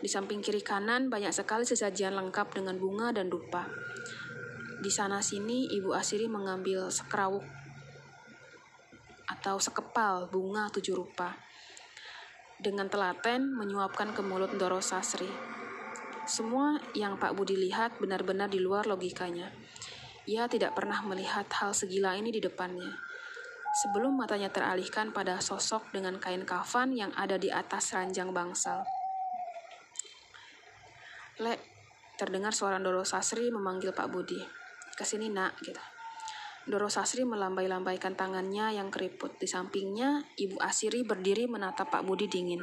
Di 0.00 0.08
samping 0.08 0.40
kiri 0.40 0.64
kanan 0.64 1.12
banyak 1.12 1.30
sekali 1.36 1.68
sesajian 1.68 2.16
lengkap 2.16 2.48
dengan 2.56 2.80
bunga 2.80 3.12
dan 3.12 3.28
dupa. 3.28 3.68
Di 4.80 4.88
sana 4.88 5.20
sini 5.20 5.68
Ibu 5.68 5.92
Asri 5.92 6.32
mengambil 6.32 6.88
sekerawuk 6.88 7.44
atau 9.28 9.60
sekepal 9.60 10.32
bunga 10.32 10.72
tujuh 10.72 10.96
rupa 10.96 11.51
dengan 12.62 12.86
telaten 12.86 13.50
menyuapkan 13.58 14.14
ke 14.14 14.22
mulut 14.22 14.54
Doro 14.54 14.78
Sasri. 14.78 15.26
Semua 16.22 16.78
yang 16.94 17.18
Pak 17.18 17.34
Budi 17.34 17.58
lihat 17.58 17.98
benar-benar 17.98 18.46
di 18.46 18.62
luar 18.62 18.86
logikanya. 18.86 19.50
Ia 20.30 20.46
tidak 20.46 20.78
pernah 20.78 21.02
melihat 21.02 21.50
hal 21.58 21.74
segila 21.74 22.14
ini 22.14 22.30
di 22.30 22.38
depannya. 22.38 22.94
Sebelum 23.82 24.14
matanya 24.14 24.46
teralihkan 24.46 25.10
pada 25.10 25.42
sosok 25.42 25.90
dengan 25.90 26.22
kain 26.22 26.46
kafan 26.46 26.94
yang 26.94 27.10
ada 27.18 27.34
di 27.34 27.50
atas 27.50 27.90
ranjang 27.90 28.30
bangsal. 28.30 28.86
Lek, 31.42 31.58
terdengar 32.14 32.54
suara 32.54 32.78
Doro 32.78 33.02
Sasri 33.02 33.50
memanggil 33.50 33.90
Pak 33.90 34.06
Budi. 34.06 34.38
Ke 34.94 35.02
sini 35.02 35.26
nak, 35.26 35.58
gitu. 35.66 35.91
Doro 36.62 36.86
Sasri 36.86 37.26
melambai-lambaikan 37.26 38.14
tangannya 38.14 38.78
yang 38.78 38.86
keriput. 38.86 39.34
Di 39.34 39.50
sampingnya, 39.50 40.22
Ibu 40.38 40.62
Asiri 40.62 41.02
berdiri 41.02 41.50
menatap 41.50 41.90
Pak 41.90 42.06
Budi 42.06 42.30
dingin. 42.30 42.62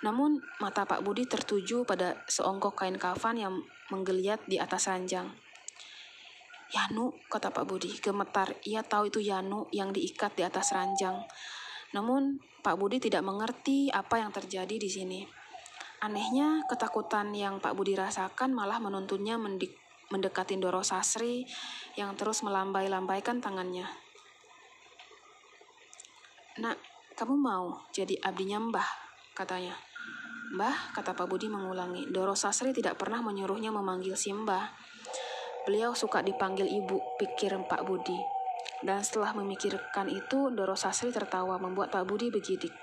Namun, 0.00 0.40
mata 0.64 0.88
Pak 0.88 1.04
Budi 1.04 1.28
tertuju 1.28 1.84
pada 1.84 2.24
seonggok 2.24 2.80
kain 2.80 2.96
kafan 2.96 3.36
yang 3.36 3.54
menggeliat 3.92 4.40
di 4.48 4.56
atas 4.56 4.88
ranjang. 4.88 5.28
Yanu, 6.72 7.12
kata 7.28 7.52
Pak 7.52 7.68
Budi, 7.68 7.92
gemetar. 8.00 8.56
Ia 8.64 8.80
tahu 8.80 9.12
itu 9.12 9.20
Yanu 9.20 9.68
yang 9.76 9.92
diikat 9.92 10.32
di 10.32 10.48
atas 10.48 10.72
ranjang. 10.72 11.20
Namun, 11.92 12.40
Pak 12.64 12.80
Budi 12.80 12.96
tidak 12.96 13.20
mengerti 13.28 13.92
apa 13.92 14.24
yang 14.24 14.32
terjadi 14.32 14.80
di 14.80 14.88
sini. 14.88 15.20
Anehnya, 16.00 16.64
ketakutan 16.64 17.36
yang 17.36 17.60
Pak 17.60 17.76
Budi 17.76 17.92
rasakan 17.92 18.56
malah 18.56 18.80
menuntunnya 18.80 19.36
mendik 19.36 19.81
mendekati 20.12 20.60
Doro 20.60 20.84
Sasri 20.84 21.48
yang 21.96 22.12
terus 22.20 22.44
melambai-lambaikan 22.44 23.40
tangannya. 23.40 23.88
Nak, 26.60 26.76
kamu 27.16 27.32
mau 27.40 27.80
jadi 27.96 28.20
abdinya 28.20 28.60
mbah, 28.60 28.88
katanya. 29.32 29.72
Mbah, 30.52 30.92
kata 30.92 31.16
Pak 31.16 31.24
Budi 31.24 31.48
mengulangi. 31.48 32.12
Doro 32.12 32.36
Sasri 32.36 32.76
tidak 32.76 33.00
pernah 33.00 33.24
menyuruhnya 33.24 33.72
memanggil 33.72 34.12
si 34.20 34.36
mbah. 34.36 34.68
Beliau 35.64 35.96
suka 35.96 36.20
dipanggil 36.20 36.68
ibu, 36.68 37.00
pikir 37.16 37.56
Pak 37.64 37.88
Budi. 37.88 38.20
Dan 38.84 39.00
setelah 39.00 39.32
memikirkan 39.32 40.12
itu, 40.12 40.52
Doro 40.52 40.76
Sasri 40.76 41.08
tertawa 41.08 41.56
membuat 41.56 41.88
Pak 41.88 42.04
Budi 42.04 42.28
begidik. 42.28 42.74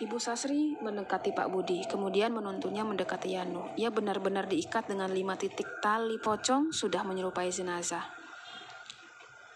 Ibu 0.00 0.16
Sasri 0.16 0.80
mendekati 0.80 1.36
Pak 1.36 1.52
Budi, 1.52 1.84
kemudian 1.84 2.32
menuntunnya 2.32 2.88
mendekati 2.88 3.36
Yanu. 3.36 3.76
Ia 3.76 3.92
benar-benar 3.92 4.48
diikat 4.48 4.88
dengan 4.88 5.12
lima 5.12 5.36
titik 5.36 5.68
tali 5.84 6.16
pocong, 6.16 6.72
sudah 6.72 7.04
menyerupai 7.04 7.52
jenazah. 7.52 8.08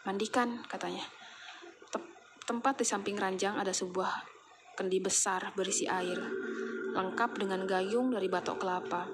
Mandikan, 0.05 0.61
katanya. 0.69 1.01
tempat 2.45 2.77
di 2.77 2.85
samping 2.85 3.17
ranjang 3.17 3.57
ada 3.57 3.73
sebuah 3.73 4.21
kendi 4.77 5.01
besar 5.01 5.57
berisi 5.57 5.89
air, 5.89 6.21
lengkap 6.93 7.41
dengan 7.41 7.65
gayung 7.65 8.13
dari 8.13 8.29
batok 8.29 8.61
kelapa. 8.61 9.09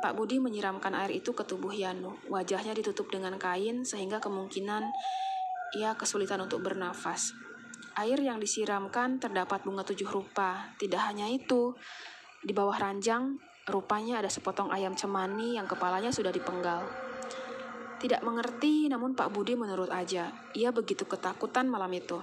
Pak 0.00 0.16
Budi 0.16 0.40
menyiramkan 0.40 0.96
air 0.96 1.12
itu 1.12 1.36
ke 1.36 1.44
tubuh 1.44 1.68
Yanu. 1.68 2.16
Wajahnya 2.32 2.72
ditutup 2.72 3.12
dengan 3.12 3.36
kain 3.36 3.84
sehingga 3.84 4.24
kemungkinan 4.24 4.88
ia 5.76 5.92
kesulitan 6.00 6.40
untuk 6.40 6.64
bernafas. 6.64 7.41
Air 7.96 8.20
yang 8.24 8.40
disiramkan 8.40 9.20
terdapat 9.20 9.64
bunga 9.64 9.84
tujuh 9.84 10.08
rupa. 10.08 10.72
Tidak 10.80 11.00
hanya 11.00 11.28
itu, 11.28 11.76
di 12.42 12.50
bawah 12.50 12.74
ranjang 12.74 13.38
rupanya 13.70 14.18
ada 14.18 14.26
sepotong 14.26 14.74
ayam 14.74 14.98
cemani 14.98 15.54
yang 15.54 15.70
kepalanya 15.70 16.10
sudah 16.10 16.34
dipenggal. 16.34 16.82
Tidak 18.02 18.18
mengerti, 18.26 18.90
namun 18.90 19.14
Pak 19.14 19.30
Budi 19.30 19.54
menurut 19.54 19.86
aja. 19.94 20.34
Ia 20.58 20.74
begitu 20.74 21.06
ketakutan 21.06 21.70
malam 21.70 21.94
itu. 21.94 22.18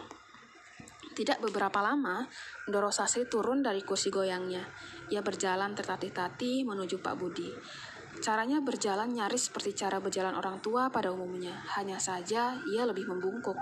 Tidak 1.15 1.39
beberapa 1.39 1.79
lama, 1.79 2.27
Doro 2.67 2.91
Sasri 2.91 3.27
turun 3.31 3.63
dari 3.63 3.79
kursi 3.83 4.11
goyangnya. 4.11 4.67
Ia 5.07 5.23
berjalan 5.23 5.71
tertatih-tatih 5.79 6.67
menuju 6.67 6.99
Pak 6.99 7.15
Budi. 7.15 7.47
Caranya 8.19 8.59
berjalan 8.59 9.15
nyaris 9.15 9.47
seperti 9.47 9.71
cara 9.71 10.03
berjalan 10.03 10.35
orang 10.35 10.59
tua 10.59 10.91
pada 10.91 11.15
umumnya. 11.15 11.63
Hanya 11.79 11.95
saja 11.95 12.59
ia 12.67 12.83
lebih 12.83 13.07
membungkuk. 13.07 13.55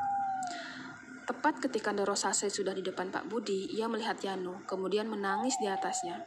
Tepat 1.27 1.59
ketika 1.59 1.91
Ndoro 1.91 2.15
Sase 2.15 2.47
sudah 2.47 2.71
di 2.71 2.79
depan 2.79 3.11
Pak 3.11 3.27
Budi, 3.27 3.67
ia 3.75 3.91
melihat 3.91 4.15
Yanu, 4.23 4.63
kemudian 4.63 5.11
menangis 5.11 5.59
di 5.59 5.67
atasnya. 5.67 6.23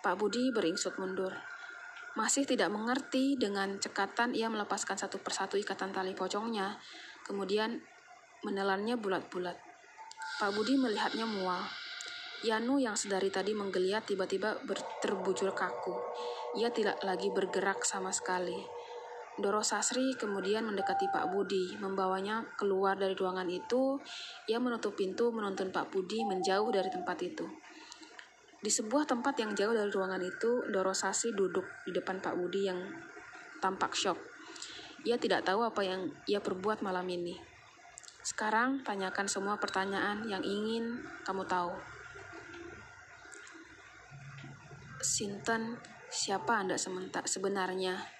Pak 0.00 0.16
Budi 0.16 0.48
beringsut 0.48 0.96
mundur. 0.96 1.36
Masih 2.16 2.48
tidak 2.48 2.72
mengerti 2.72 3.36
dengan 3.36 3.76
cekatan 3.76 4.32
ia 4.32 4.48
melepaskan 4.48 4.96
satu 4.96 5.20
persatu 5.20 5.60
ikatan 5.60 5.92
tali 5.92 6.16
pocongnya, 6.16 6.80
kemudian 7.28 7.76
menelannya 8.48 8.96
bulat-bulat. 8.96 9.60
Pak 10.40 10.56
Budi 10.56 10.80
melihatnya 10.80 11.28
mual. 11.28 11.60
Yanu 12.48 12.80
yang 12.80 12.96
sedari 12.96 13.28
tadi 13.28 13.52
menggeliat 13.52 14.08
tiba-tiba 14.08 14.56
terbujur 15.04 15.52
kaku. 15.52 15.92
Ia 16.56 16.72
tidak 16.72 17.04
lagi 17.04 17.28
bergerak 17.28 17.84
sama 17.84 18.08
sekali. 18.08 18.56
Doro 19.36 19.60
Sasri 19.60 20.16
kemudian 20.16 20.64
mendekati 20.64 21.12
Pak 21.12 21.28
Budi, 21.28 21.76
membawanya 21.76 22.40
keluar 22.56 22.96
dari 22.96 23.12
ruangan 23.12 23.44
itu. 23.52 24.00
Ia 24.48 24.56
menutup 24.56 24.96
pintu 24.96 25.28
menuntun 25.28 25.68
Pak 25.68 25.92
Budi 25.92 26.24
menjauh 26.24 26.72
dari 26.72 26.88
tempat 26.88 27.20
itu. 27.20 27.44
Di 28.56 28.72
sebuah 28.72 29.04
tempat 29.04 29.36
yang 29.36 29.52
jauh 29.52 29.76
dari 29.76 29.92
ruangan 29.92 30.24
itu, 30.24 30.64
Doro 30.72 30.96
Sasri 30.96 31.36
duduk 31.36 31.68
di 31.84 31.92
depan 31.92 32.24
Pak 32.24 32.32
Budi 32.32 32.64
yang 32.64 32.80
tampak 33.60 33.92
shock. 33.92 34.16
Ia 35.04 35.20
tidak 35.20 35.44
tahu 35.44 35.68
apa 35.68 35.84
yang 35.84 36.08
ia 36.24 36.40
perbuat 36.40 36.80
malam 36.80 37.04
ini. 37.04 37.36
Sekarang 38.24 38.80
tanyakan 38.82 39.28
semua 39.28 39.60
pertanyaan 39.60 40.24
yang 40.24 40.40
ingin 40.40 41.04
kamu 41.28 41.44
tahu. 41.44 41.76
Sinten, 45.04 45.76
siapa 46.08 46.64
Anda 46.64 46.80
sebenarnya? 47.28 48.15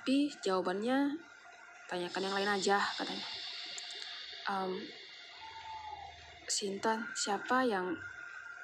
Tapi 0.00 0.32
jawabannya 0.40 1.12
tanyakan 1.84 2.24
yang 2.24 2.34
lain 2.40 2.50
aja 2.56 2.80
katanya. 2.96 3.28
Um, 4.48 4.80
Sinta 6.48 7.04
siapa 7.12 7.68
yang 7.68 7.92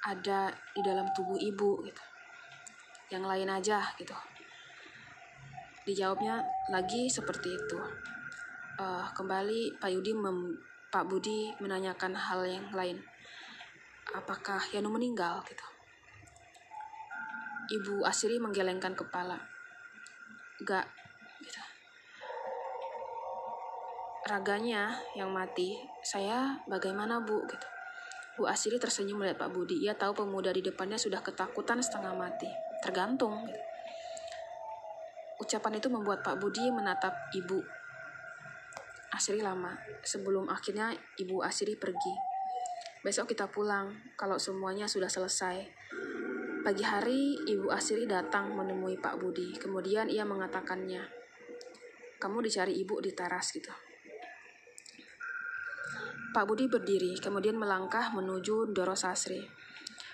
ada 0.01 0.49
di 0.73 0.81
dalam 0.81 1.05
tubuh 1.13 1.37
ibu 1.37 1.85
gitu. 1.85 2.03
Yang 3.13 3.23
lain 3.29 3.49
aja 3.53 3.85
gitu. 4.01 4.17
Dijawabnya 5.85 6.41
lagi 6.73 7.05
seperti 7.05 7.53
itu. 7.53 7.77
Uh, 8.81 9.05
kembali 9.13 9.77
Pak 9.77 9.93
Yudi 9.93 10.17
mem, 10.17 10.57
Pak 10.89 11.05
Budi 11.05 11.53
menanyakan 11.61 12.17
hal 12.17 12.49
yang 12.49 12.65
lain. 12.73 12.97
Apakah 14.09 14.57
Yanu 14.73 14.89
meninggal 14.89 15.45
gitu. 15.45 15.65
Ibu 17.77 18.09
Asri 18.09 18.41
menggelengkan 18.41 18.97
kepala. 18.97 19.37
Gak 20.65 21.06
raganya 24.27 24.99
yang 25.15 25.31
mati. 25.31 25.79
Saya 26.03 26.59
bagaimana 26.67 27.23
bu? 27.23 27.47
Gitu. 27.47 27.67
Bu 28.37 28.45
Asiri 28.45 28.77
tersenyum 28.77 29.23
melihat 29.23 29.47
Pak 29.47 29.49
Budi. 29.55 29.81
Ia 29.81 29.97
tahu 29.97 30.13
pemuda 30.13 30.53
di 30.53 30.61
depannya 30.61 30.99
sudah 30.99 31.23
ketakutan 31.23 31.81
setengah 31.81 32.13
mati. 32.13 32.45
Tergantung. 32.83 33.47
Gitu. 33.47 33.61
Ucapan 35.41 35.79
itu 35.79 35.87
membuat 35.89 36.21
Pak 36.21 36.37
Budi 36.37 36.69
menatap 36.69 37.15
Ibu 37.33 37.57
Asiri 39.15 39.41
lama. 39.41 39.73
Sebelum 40.05 40.51
akhirnya 40.51 40.93
Ibu 41.17 41.41
Asiri 41.41 41.79
pergi. 41.79 42.13
Besok 43.01 43.33
kita 43.33 43.47
pulang 43.49 43.95
kalau 44.19 44.37
semuanya 44.37 44.85
sudah 44.85 45.09
selesai. 45.09 45.63
Pagi 46.61 46.83
hari, 46.83 47.39
Ibu 47.47 47.71
Asri 47.71 48.03
datang 48.03 48.51
menemui 48.51 48.99
Pak 48.99 49.23
Budi. 49.23 49.55
Kemudian 49.55 50.11
ia 50.11 50.27
mengatakannya, 50.27 51.16
kamu 52.17 52.45
dicari 52.45 52.73
ibu 52.77 52.97
di 53.01 53.13
teras 53.13 53.53
gitu. 53.53 53.69
Pak 56.37 56.45
Budi 56.45 56.69
berdiri, 56.69 57.17
kemudian 57.17 57.57
melangkah 57.57 58.13
menuju 58.13 58.69
Doro 58.69 58.93
Sasri. 58.93 59.41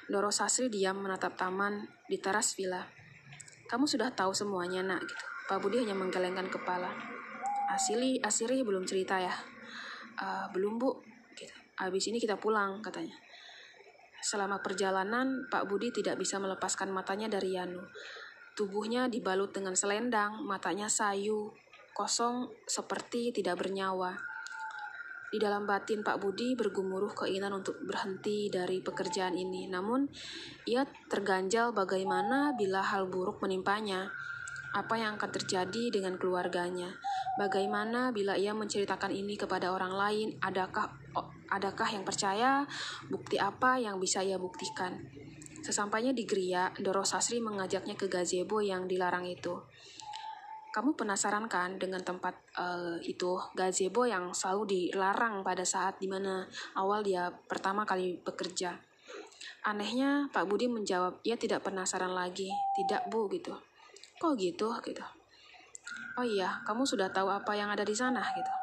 Doro 0.08 0.32
Sasri 0.32 0.72
diam 0.72 1.04
menatap 1.04 1.36
taman 1.36 1.84
di 2.08 2.16
teras 2.16 2.56
villa. 2.56 2.86
Kamu 3.68 3.90
sudah 3.90 4.14
tahu 4.14 4.32
semuanya, 4.32 4.86
nak, 4.86 5.04
gitu. 5.04 5.26
Pak 5.50 5.60
Budi 5.60 5.84
hanya 5.84 5.98
menggelengkan 5.98 6.48
kepala. 6.48 6.88
Asili, 7.74 8.22
Asri 8.24 8.64
belum 8.64 8.88
cerita 8.88 9.20
ya? 9.20 9.36
Uh, 10.16 10.48
belum, 10.54 10.80
Bu. 10.80 11.02
Gitu. 11.36 11.52
Habis 11.76 12.08
ini 12.08 12.22
kita 12.22 12.40
pulang, 12.40 12.80
katanya. 12.80 13.20
Selama 14.24 14.64
perjalanan, 14.64 15.50
Pak 15.52 15.68
Budi 15.68 15.92
tidak 15.92 16.16
bisa 16.16 16.40
melepaskan 16.40 16.88
matanya 16.94 17.28
dari 17.28 17.60
Yanu. 17.60 17.84
Tubuhnya 18.56 19.12
dibalut 19.12 19.52
dengan 19.52 19.76
selendang, 19.76 20.46
matanya 20.46 20.88
sayu, 20.88 21.52
kosong 21.94 22.50
seperti 22.66 23.32
tidak 23.32 23.62
bernyawa. 23.62 24.18
Di 25.34 25.42
dalam 25.42 25.66
batin 25.66 26.06
Pak 26.06 26.22
Budi 26.22 26.54
bergumuruh 26.54 27.18
keinginan 27.18 27.58
untuk 27.58 27.82
berhenti 27.82 28.54
dari 28.54 28.86
pekerjaan 28.86 29.34
ini. 29.34 29.66
Namun, 29.66 30.06
ia 30.70 30.86
terganjal 31.10 31.74
bagaimana 31.74 32.54
bila 32.54 32.86
hal 32.86 33.10
buruk 33.10 33.42
menimpanya. 33.42 34.14
Apa 34.78 34.98
yang 34.98 35.18
akan 35.18 35.34
terjadi 35.34 35.90
dengan 35.90 36.22
keluarganya? 36.22 36.94
Bagaimana 37.34 38.14
bila 38.14 38.38
ia 38.38 38.54
menceritakan 38.54 39.10
ini 39.10 39.34
kepada 39.34 39.74
orang 39.74 39.98
lain? 39.98 40.28
Adakah 40.38 41.02
adakah 41.50 41.90
yang 41.90 42.06
percaya? 42.06 42.66
Bukti 43.10 43.42
apa 43.42 43.82
yang 43.82 43.98
bisa 43.98 44.22
ia 44.22 44.38
buktikan? 44.38 45.02
Sesampainya 45.66 46.14
di 46.14 46.30
Gria, 46.30 46.70
Doro 46.78 47.02
Sasri 47.02 47.42
mengajaknya 47.42 47.98
ke 47.98 48.06
gazebo 48.06 48.62
yang 48.62 48.86
dilarang 48.86 49.26
itu. 49.26 49.66
Kamu 50.74 50.98
penasaran 50.98 51.46
kan 51.46 51.78
dengan 51.78 52.02
tempat 52.02 52.34
uh, 52.58 52.98
itu 53.06 53.38
gazebo 53.54 54.10
yang 54.10 54.34
selalu 54.34 54.90
dilarang 54.90 55.46
pada 55.46 55.62
saat 55.62 56.02
di 56.02 56.10
mana 56.10 56.50
awal 56.74 57.06
dia 57.06 57.30
pertama 57.46 57.86
kali 57.86 58.18
bekerja? 58.26 58.74
Anehnya 59.70 60.28
Pak 60.34 60.50
Budi 60.50 60.66
menjawab, 60.66 61.22
ia 61.22 61.38
tidak 61.38 61.62
penasaran 61.62 62.12
lagi. 62.12 62.50
Tidak 62.74 63.08
bu 63.14 63.30
gitu. 63.30 63.54
Kok 64.18 64.34
gitu 64.34 64.74
gitu? 64.82 65.06
Oh 66.18 66.26
iya, 66.26 66.58
kamu 66.66 66.90
sudah 66.90 67.14
tahu 67.14 67.30
apa 67.30 67.54
yang 67.54 67.70
ada 67.70 67.86
di 67.86 67.94
sana 67.94 68.26
gitu. 68.34 68.54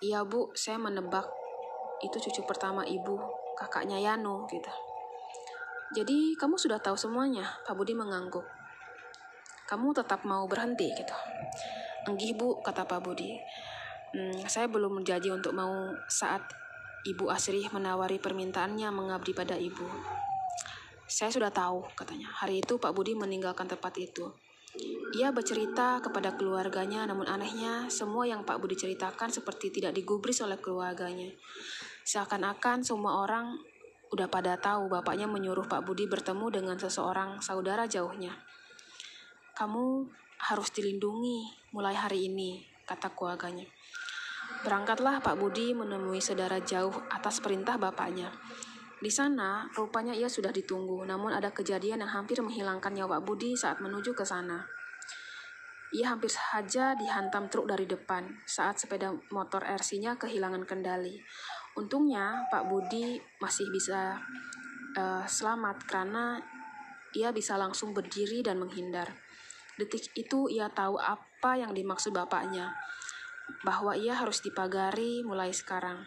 Iya 0.00 0.24
bu, 0.24 0.48
saya 0.56 0.80
menebak 0.80 1.28
itu 2.00 2.16
cucu 2.16 2.40
pertama 2.48 2.88
ibu, 2.88 3.20
kakaknya 3.52 4.00
Yano 4.00 4.48
gitu. 4.48 4.72
Jadi 5.92 6.34
kamu 6.40 6.56
sudah 6.56 6.80
tahu 6.80 6.96
semuanya, 6.96 7.44
Pak 7.68 7.76
Budi 7.76 7.92
mengangguk. 7.92 8.59
Kamu 9.70 9.94
tetap 9.94 10.26
mau 10.26 10.50
berhenti 10.50 10.90
gitu. 10.90 11.14
Enggih 12.10 12.34
bu, 12.34 12.58
kata 12.58 12.82
Pak 12.90 13.06
Budi. 13.06 13.38
Hmm, 14.10 14.42
saya 14.50 14.66
belum 14.66 14.98
menjanji 14.98 15.30
untuk 15.30 15.54
mau 15.54 15.94
saat 16.10 16.42
Ibu 17.06 17.30
Asri 17.30 17.64
menawari 17.70 18.18
permintaannya 18.18 18.90
mengabdi 18.90 19.32
pada 19.32 19.54
ibu. 19.54 19.86
Saya 21.06 21.32
sudah 21.32 21.48
tahu, 21.48 21.86
katanya. 21.96 22.28
Hari 22.28 22.60
itu 22.60 22.76
Pak 22.76 22.92
Budi 22.92 23.16
meninggalkan 23.16 23.64
tempat 23.70 23.96
itu. 23.96 24.28
Ia 25.16 25.32
bercerita 25.32 25.98
kepada 25.98 26.36
keluarganya, 26.36 27.08
namun 27.08 27.26
anehnya 27.26 27.88
semua 27.90 28.28
yang 28.28 28.44
Pak 28.44 28.60
Budi 28.60 28.76
ceritakan 28.76 29.32
seperti 29.32 29.72
tidak 29.72 29.96
digubris 29.96 30.44
oleh 30.44 30.60
keluarganya. 30.60 31.32
Seakan-akan 32.04 32.84
semua 32.84 33.24
orang 33.24 33.58
udah 34.12 34.28
pada 34.28 34.60
tahu 34.60 34.92
bapaknya 34.92 35.26
menyuruh 35.26 35.66
Pak 35.66 35.82
Budi 35.82 36.04
bertemu 36.04 36.46
dengan 36.52 36.76
seseorang 36.76 37.40
saudara 37.40 37.88
jauhnya. 37.88 38.36
Kamu 39.60 40.08
harus 40.40 40.72
dilindungi 40.72 41.68
mulai 41.76 41.92
hari 41.92 42.32
ini, 42.32 42.64
kata 42.88 43.12
keluarganya. 43.12 43.68
Berangkatlah 44.64 45.20
Pak 45.20 45.36
Budi 45.36 45.76
menemui 45.76 46.16
saudara 46.24 46.64
jauh 46.64 46.96
atas 47.12 47.44
perintah 47.44 47.76
bapaknya. 47.76 48.32
Di 49.04 49.12
sana, 49.12 49.68
rupanya 49.76 50.16
ia 50.16 50.32
sudah 50.32 50.48
ditunggu, 50.48 51.04
namun 51.04 51.36
ada 51.36 51.52
kejadian 51.52 52.00
yang 52.00 52.08
hampir 52.08 52.40
menghilangkan 52.40 52.88
nyawa 52.96 53.20
Budi 53.20 53.52
saat 53.52 53.84
menuju 53.84 54.16
ke 54.16 54.24
sana. 54.24 54.64
Ia 55.92 56.16
hampir 56.16 56.32
saja 56.32 56.96
dihantam 56.96 57.52
truk 57.52 57.68
dari 57.68 57.84
depan 57.84 58.40
saat 58.48 58.80
sepeda 58.80 59.12
motor 59.28 59.60
RC-nya 59.60 60.16
kehilangan 60.16 60.64
kendali. 60.64 61.20
Untungnya, 61.76 62.48
Pak 62.48 62.64
Budi 62.64 63.20
masih 63.44 63.68
bisa 63.68 64.16
uh, 64.96 65.24
selamat 65.28 65.84
karena 65.84 66.40
ia 67.12 67.28
bisa 67.28 67.60
langsung 67.60 67.92
berdiri 67.92 68.40
dan 68.40 68.56
menghindar. 68.56 69.28
Detik 69.80 70.12
itu 70.12 70.52
ia 70.52 70.68
tahu 70.68 71.00
apa 71.00 71.56
yang 71.56 71.72
dimaksud 71.72 72.12
bapaknya, 72.12 72.76
bahwa 73.64 73.96
ia 73.96 74.12
harus 74.12 74.44
dipagari 74.44 75.24
mulai 75.24 75.56
sekarang. 75.56 76.04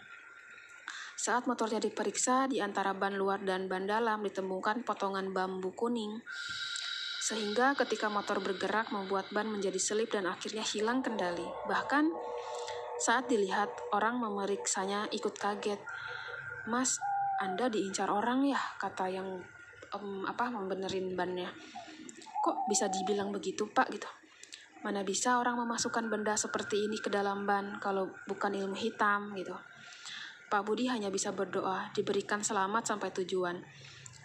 Saat 1.18 1.50
motornya 1.50 1.82
diperiksa, 1.82 2.46
di 2.46 2.62
antara 2.62 2.92
ban 2.94 3.18
luar 3.18 3.42
dan 3.42 3.66
ban 3.66 3.90
dalam 3.90 4.22
ditemukan 4.22 4.86
potongan 4.86 5.34
bambu 5.34 5.74
kuning. 5.74 6.22
Sehingga 7.24 7.72
ketika 7.80 8.12
motor 8.12 8.44
bergerak 8.44 8.92
membuat 8.92 9.32
ban 9.32 9.48
menjadi 9.48 9.80
selip 9.80 10.12
dan 10.12 10.28
akhirnya 10.28 10.60
hilang 10.68 11.00
kendali. 11.00 11.48
Bahkan 11.66 12.12
saat 13.00 13.32
dilihat 13.32 13.72
orang 13.96 14.20
memeriksanya 14.20 15.08
ikut 15.16 15.40
kaget. 15.40 15.80
Mas, 16.68 17.00
Anda 17.40 17.72
diincar 17.72 18.12
orang 18.12 18.44
ya? 18.52 18.60
Kata 18.76 19.08
yang 19.08 19.40
um, 19.96 20.28
apa 20.28 20.52
membenerin 20.52 21.16
bannya. 21.16 21.48
Kok 22.44 22.68
bisa 22.68 22.92
dibilang 22.92 23.32
begitu 23.32 23.72
pak 23.72 23.88
gitu? 23.88 24.12
Mana 24.84 25.00
bisa 25.08 25.40
orang 25.40 25.56
memasukkan 25.64 26.12
benda 26.12 26.36
seperti 26.36 26.76
ini 26.92 27.00
ke 27.00 27.08
dalam 27.08 27.48
ban 27.48 27.80
kalau 27.80 28.12
bukan 28.28 28.52
ilmu 28.52 28.76
hitam 28.76 29.32
gitu. 29.40 29.56
Pak 30.52 30.68
Budi 30.68 30.92
hanya 30.92 31.08
bisa 31.08 31.32
berdoa 31.32 31.88
diberikan 31.96 32.44
selamat 32.44 32.84
sampai 32.84 33.16
tujuan. 33.16 33.64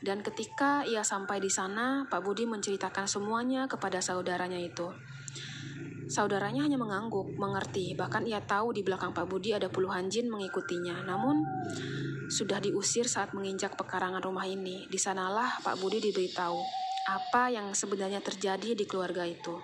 Dan 0.03 0.27
ketika 0.27 0.83
ia 0.83 1.07
sampai 1.07 1.39
di 1.39 1.47
sana, 1.47 2.11
Pak 2.11 2.27
Budi 2.27 2.43
menceritakan 2.43 3.07
semuanya 3.07 3.71
kepada 3.71 4.03
saudaranya 4.03 4.59
itu. 4.59 4.91
Saudaranya 6.11 6.67
hanya 6.67 6.75
mengangguk, 6.75 7.39
mengerti, 7.39 7.95
bahkan 7.95 8.27
ia 8.27 8.43
tahu 8.43 8.75
di 8.75 8.83
belakang 8.83 9.15
Pak 9.15 9.31
Budi 9.31 9.55
ada 9.55 9.71
puluhan 9.71 10.11
jin 10.11 10.27
mengikutinya. 10.27 11.07
Namun, 11.07 11.47
sudah 12.27 12.59
diusir 12.59 13.07
saat 13.07 13.31
menginjak 13.31 13.79
pekarangan 13.79 14.27
rumah 14.27 14.43
ini. 14.43 14.91
Di 14.91 14.99
sanalah 14.99 15.63
Pak 15.63 15.79
Budi 15.79 16.03
diberitahu 16.03 16.88
apa 17.09 17.49
yang 17.49 17.73
sebenarnya 17.73 18.21
terjadi 18.21 18.77
di 18.77 18.85
keluarga 18.85 19.25
itu. 19.25 19.57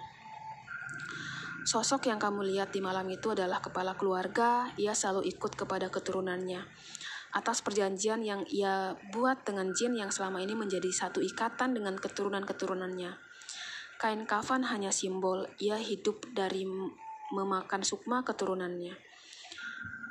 Sosok 1.64 2.09
yang 2.09 2.16
kamu 2.16 2.44
lihat 2.57 2.72
di 2.72 2.80
malam 2.80 3.04
itu 3.09 3.33
adalah 3.33 3.61
kepala 3.61 3.96
keluarga, 3.96 4.68
ia 4.80 4.96
selalu 4.96 5.28
ikut 5.33 5.52
kepada 5.52 5.92
keturunannya. 5.92 6.64
Atas 7.37 7.61
perjanjian 7.61 8.24
yang 8.24 8.44
ia 8.48 8.96
buat 9.12 9.44
dengan 9.44 9.72
jin 9.76 9.96
yang 9.96 10.09
selama 10.09 10.40
ini 10.40 10.57
menjadi 10.57 10.88
satu 10.88 11.20
ikatan 11.20 11.76
dengan 11.76 11.96
keturunan-keturunannya. 12.00 13.12
Kain 14.00 14.22
kafan 14.28 14.64
hanya 14.68 14.92
simbol, 14.92 15.48
ia 15.61 15.76
hidup 15.80 16.24
dari 16.37 16.68
memakan 17.33 17.80
sukma 17.80 18.24
keturunannya. 18.24 18.92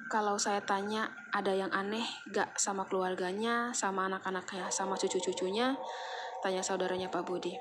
Kalau 0.10 0.38
saya 0.38 0.62
tanya, 0.62 1.10
ada 1.34 1.54
yang 1.54 1.74
aneh 1.74 2.06
gak 2.30 2.58
sama 2.58 2.86
keluarganya, 2.86 3.74
sama 3.74 4.06
anak-anaknya, 4.10 4.70
sama 4.70 4.94
cucu-cucunya? 4.98 5.74
Tanya 6.44 6.60
saudaranya 6.60 7.08
Pak 7.08 7.24
Budi. 7.24 7.56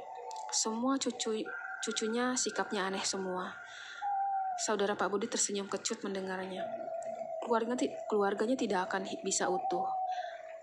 Semua 0.50 0.98
cucu 0.98 1.38
cucunya 1.78 2.34
sikapnya 2.34 2.90
aneh 2.90 3.06
semua. 3.06 3.54
Saudara 4.58 4.98
Pak 4.98 5.06
Budi 5.06 5.30
tersenyum 5.30 5.70
kecut 5.70 6.02
mendengarnya. 6.02 6.66
Keluarganya, 7.46 7.78
keluarganya 8.10 8.58
tidak 8.58 8.90
akan 8.90 9.06
bisa 9.22 9.46
utuh. 9.46 9.86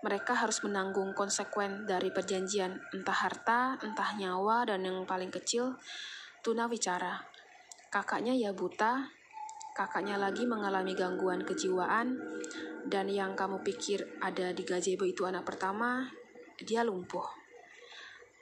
Mereka 0.04 0.36
harus 0.36 0.60
menanggung 0.60 1.16
konsekuen 1.16 1.88
dari 1.88 2.12
perjanjian, 2.12 2.76
entah 2.92 3.18
harta, 3.24 3.80
entah 3.80 4.12
nyawa, 4.16 4.68
dan 4.68 4.84
yang 4.84 5.08
paling 5.08 5.32
kecil, 5.32 5.80
tuna 6.44 6.68
bicara. 6.68 7.24
Kakaknya 7.88 8.36
ya 8.36 8.52
buta, 8.52 9.12
kakaknya 9.72 10.20
lagi 10.20 10.44
mengalami 10.44 10.92
gangguan 10.92 11.44
kejiwaan, 11.44 12.16
dan 12.84 13.08
yang 13.12 13.32
kamu 13.32 13.64
pikir 13.64 14.20
ada 14.20 14.52
di 14.52 14.64
gazebo 14.64 15.04
itu 15.04 15.24
anak 15.28 15.44
pertama, 15.44 16.08
dia 16.64 16.80
lumpuh. 16.80 17.39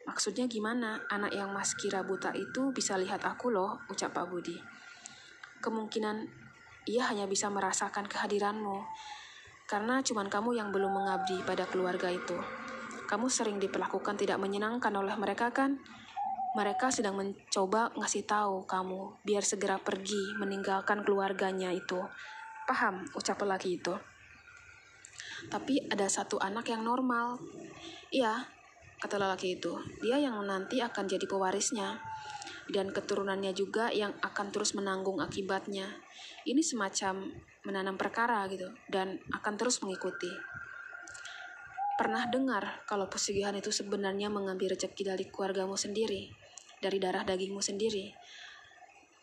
Maksudnya 0.08 0.48
gimana? 0.48 1.04
Anak 1.12 1.36
yang 1.36 1.52
mas 1.52 1.76
kira 1.76 2.00
buta 2.00 2.32
itu 2.32 2.72
bisa 2.72 2.96
lihat 2.96 3.28
aku 3.28 3.52
loh, 3.52 3.84
ucap 3.92 4.16
Pak 4.16 4.26
Budi 4.32 4.56
kemungkinan 5.58 6.30
ia 6.88 7.04
hanya 7.10 7.28
bisa 7.28 7.52
merasakan 7.52 8.08
kehadiranmu, 8.08 8.86
karena 9.68 10.00
cuma 10.00 10.24
kamu 10.24 10.56
yang 10.56 10.72
belum 10.72 10.94
mengabdi 10.94 11.44
pada 11.44 11.68
keluarga 11.68 12.08
itu. 12.08 12.38
Kamu 13.08 13.28
sering 13.28 13.60
diperlakukan 13.60 14.16
tidak 14.16 14.40
menyenangkan 14.40 14.92
oleh 14.96 15.12
mereka 15.16 15.52
kan? 15.52 15.80
Mereka 16.56 16.88
sedang 16.88 17.16
mencoba 17.16 17.92
ngasih 17.92 18.24
tahu 18.24 18.64
kamu 18.64 19.20
biar 19.20 19.44
segera 19.44 19.76
pergi 19.76 20.36
meninggalkan 20.40 21.04
keluarganya 21.04 21.68
itu. 21.72 22.00
Paham 22.64 23.04
ucap 23.12 23.36
lelaki 23.44 23.80
itu. 23.80 23.92
Tapi 25.52 25.88
ada 25.92 26.08
satu 26.08 26.40
anak 26.40 26.72
yang 26.72 26.84
normal. 26.84 27.36
Iya, 28.08 28.48
kata 28.98 29.16
lelaki 29.18 29.58
itu. 29.58 29.78
Dia 30.02 30.18
yang 30.18 30.38
nanti 30.44 30.82
akan 30.82 31.06
jadi 31.06 31.24
pewarisnya 31.24 31.98
dan 32.68 32.92
keturunannya 32.92 33.56
juga 33.56 33.88
yang 33.88 34.12
akan 34.20 34.52
terus 34.52 34.76
menanggung 34.76 35.18
akibatnya. 35.22 35.88
Ini 36.44 36.60
semacam 36.60 37.32
menanam 37.64 37.96
perkara 37.96 38.44
gitu 38.52 38.68
dan 38.92 39.18
akan 39.32 39.54
terus 39.56 39.80
mengikuti. 39.80 40.30
Pernah 41.98 42.30
dengar 42.30 42.86
kalau 42.86 43.10
pesugihan 43.10 43.56
itu 43.58 43.74
sebenarnya 43.74 44.30
mengambil 44.30 44.78
rezeki 44.78 45.02
dari 45.02 45.26
keluargamu 45.26 45.74
sendiri, 45.74 46.30
dari 46.78 47.02
darah 47.02 47.26
dagingmu 47.26 47.58
sendiri. 47.58 48.14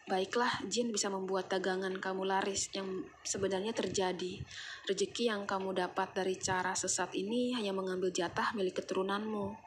Baiklah, 0.05 0.61
jin 0.69 0.93
bisa 0.93 1.09
membuat 1.09 1.49
dagangan 1.49 1.97
kamu 1.97 2.29
laris 2.29 2.69
yang 2.77 3.09
sebenarnya 3.25 3.73
terjadi. 3.73 4.37
Rezeki 4.85 5.33
yang 5.33 5.49
kamu 5.49 5.73
dapat 5.73 6.13
dari 6.13 6.37
cara 6.37 6.77
sesat 6.77 7.09
ini 7.17 7.57
hanya 7.57 7.73
mengambil 7.73 8.13
jatah 8.13 8.53
milik 8.53 8.85
keturunanmu. 8.85 9.64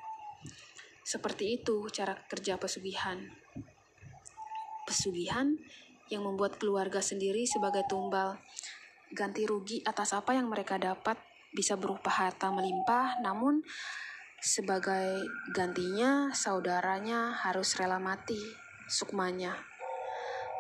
Seperti 1.09 1.57
itu 1.57 1.89
cara 1.89 2.13
kerja 2.29 2.61
pesugihan. 2.61 3.17
Pesugihan 4.85 5.57
yang 6.13 6.21
membuat 6.29 6.61
keluarga 6.61 7.01
sendiri 7.01 7.49
sebagai 7.49 7.89
tumbal. 7.89 8.37
Ganti 9.17 9.49
rugi 9.49 9.81
atas 9.89 10.13
apa 10.13 10.37
yang 10.37 10.53
mereka 10.53 10.77
dapat 10.77 11.17
bisa 11.49 11.81
berupa 11.81 12.13
harta 12.13 12.53
melimpah 12.53 13.25
namun 13.25 13.65
sebagai 14.37 15.25
gantinya 15.57 16.29
saudaranya 16.37 17.33
harus 17.41 17.73
rela 17.81 17.97
mati 17.97 18.37
sukmanya. 18.85 19.57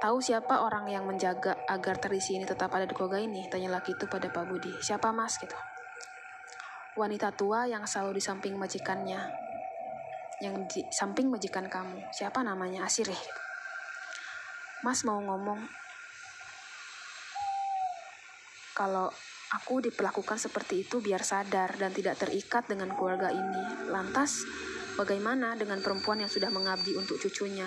Tahu 0.00 0.24
siapa 0.24 0.64
orang 0.64 0.88
yang 0.88 1.04
menjaga 1.04 1.60
agar 1.68 2.00
terisi 2.00 2.40
ini 2.40 2.48
tetap 2.48 2.72
ada 2.72 2.88
di 2.88 2.96
koga 2.96 3.20
ini? 3.20 3.44
Tanya 3.52 3.68
laki 3.68 4.00
itu 4.00 4.08
pada 4.08 4.32
Pak 4.32 4.48
Budi. 4.48 4.72
Siapa 4.80 5.12
mas? 5.12 5.36
Gitu. 5.36 5.52
Wanita 6.96 7.36
tua 7.36 7.68
yang 7.68 7.84
selalu 7.84 8.16
di 8.16 8.22
samping 8.24 8.56
majikannya 8.56 9.47
yang 10.38 10.66
di 10.70 10.86
samping 10.94 11.26
majikan 11.30 11.66
kamu 11.66 11.98
siapa 12.14 12.42
namanya 12.46 12.86
Asirih 12.86 13.18
gitu. 13.18 13.42
Mas 14.86 15.02
mau 15.02 15.18
ngomong 15.18 15.58
kalau 18.78 19.10
aku 19.58 19.82
diperlakukan 19.82 20.38
seperti 20.38 20.86
itu 20.86 21.02
biar 21.02 21.26
sadar 21.26 21.74
dan 21.74 21.90
tidak 21.90 22.22
terikat 22.22 22.70
dengan 22.70 22.94
keluarga 22.94 23.34
ini. 23.34 23.90
Lantas, 23.90 24.46
bagaimana 24.94 25.58
dengan 25.58 25.82
perempuan 25.82 26.22
yang 26.22 26.30
sudah 26.30 26.46
mengabdi 26.54 26.94
untuk 26.94 27.18
cucunya? 27.18 27.66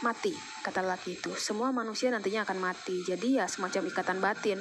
Mati, 0.00 0.32
kata 0.64 0.80
laki 0.80 1.20
itu. 1.20 1.36
Semua 1.36 1.68
manusia 1.76 2.08
nantinya 2.08 2.48
akan 2.48 2.56
mati, 2.56 3.04
jadi 3.04 3.44
ya 3.44 3.46
semacam 3.52 3.84
ikatan 3.92 4.18
batin. 4.24 4.58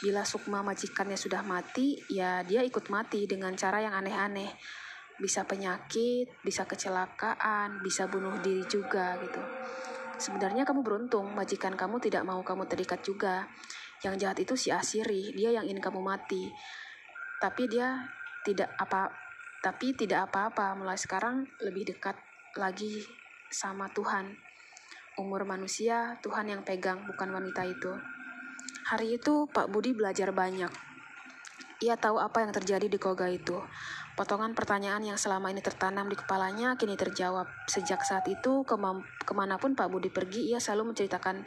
Bila 0.00 0.24
Sukma 0.24 0.64
majikannya 0.64 1.20
sudah 1.20 1.44
mati, 1.44 2.00
ya 2.08 2.40
dia 2.40 2.64
ikut 2.64 2.88
mati 2.88 3.28
dengan 3.28 3.52
cara 3.60 3.84
yang 3.84 3.92
aneh-aneh. 3.92 4.48
Bisa 5.18 5.46
penyakit, 5.46 6.30
bisa 6.42 6.66
kecelakaan, 6.66 7.80
bisa 7.82 8.10
bunuh 8.10 8.34
diri 8.42 8.66
juga 8.66 9.14
gitu. 9.22 9.42
Sebenarnya 10.18 10.62
kamu 10.62 10.86
beruntung, 10.86 11.34
majikan 11.34 11.74
kamu 11.74 11.98
tidak 11.98 12.22
mau 12.22 12.42
kamu 12.42 12.66
terikat 12.70 13.02
juga. 13.02 13.46
Yang 14.02 14.14
jahat 14.20 14.38
itu 14.42 14.54
si 14.54 14.68
Asiri, 14.70 15.34
dia 15.34 15.54
yang 15.54 15.66
ingin 15.66 15.82
kamu 15.82 16.02
mati. 16.02 16.50
Tapi 17.42 17.66
dia 17.66 18.04
tidak 18.44 18.70
apa 18.76 19.10
tapi 19.64 19.96
tidak 19.96 20.28
apa-apa 20.28 20.76
mulai 20.76 21.00
sekarang 21.00 21.48
lebih 21.64 21.88
dekat 21.88 22.20
lagi 22.60 23.00
sama 23.48 23.88
Tuhan. 23.96 24.36
Umur 25.16 25.48
manusia 25.48 26.20
Tuhan 26.20 26.52
yang 26.52 26.60
pegang, 26.66 27.00
bukan 27.08 27.32
wanita 27.32 27.64
itu. 27.64 27.96
Hari 28.84 29.16
itu 29.16 29.48
Pak 29.48 29.72
Budi 29.72 29.96
belajar 29.96 30.36
banyak. 30.36 30.93
Ia 31.84 32.00
tahu 32.00 32.16
apa 32.16 32.40
yang 32.40 32.48
terjadi 32.56 32.88
di 32.88 32.96
Koga 32.96 33.28
itu. 33.28 33.60
Potongan 34.16 34.56
pertanyaan 34.56 35.04
yang 35.04 35.20
selama 35.20 35.52
ini 35.52 35.60
tertanam 35.60 36.08
di 36.08 36.16
kepalanya 36.16 36.80
kini 36.80 36.96
terjawab. 36.96 37.44
Sejak 37.68 38.00
saat 38.08 38.24
itu, 38.24 38.64
ke 38.64 39.32
mana 39.36 39.60
pun 39.60 39.76
Pak 39.76 39.92
Budi 39.92 40.08
pergi, 40.08 40.48
ia 40.48 40.56
selalu 40.56 40.96
menceritakan 40.96 41.44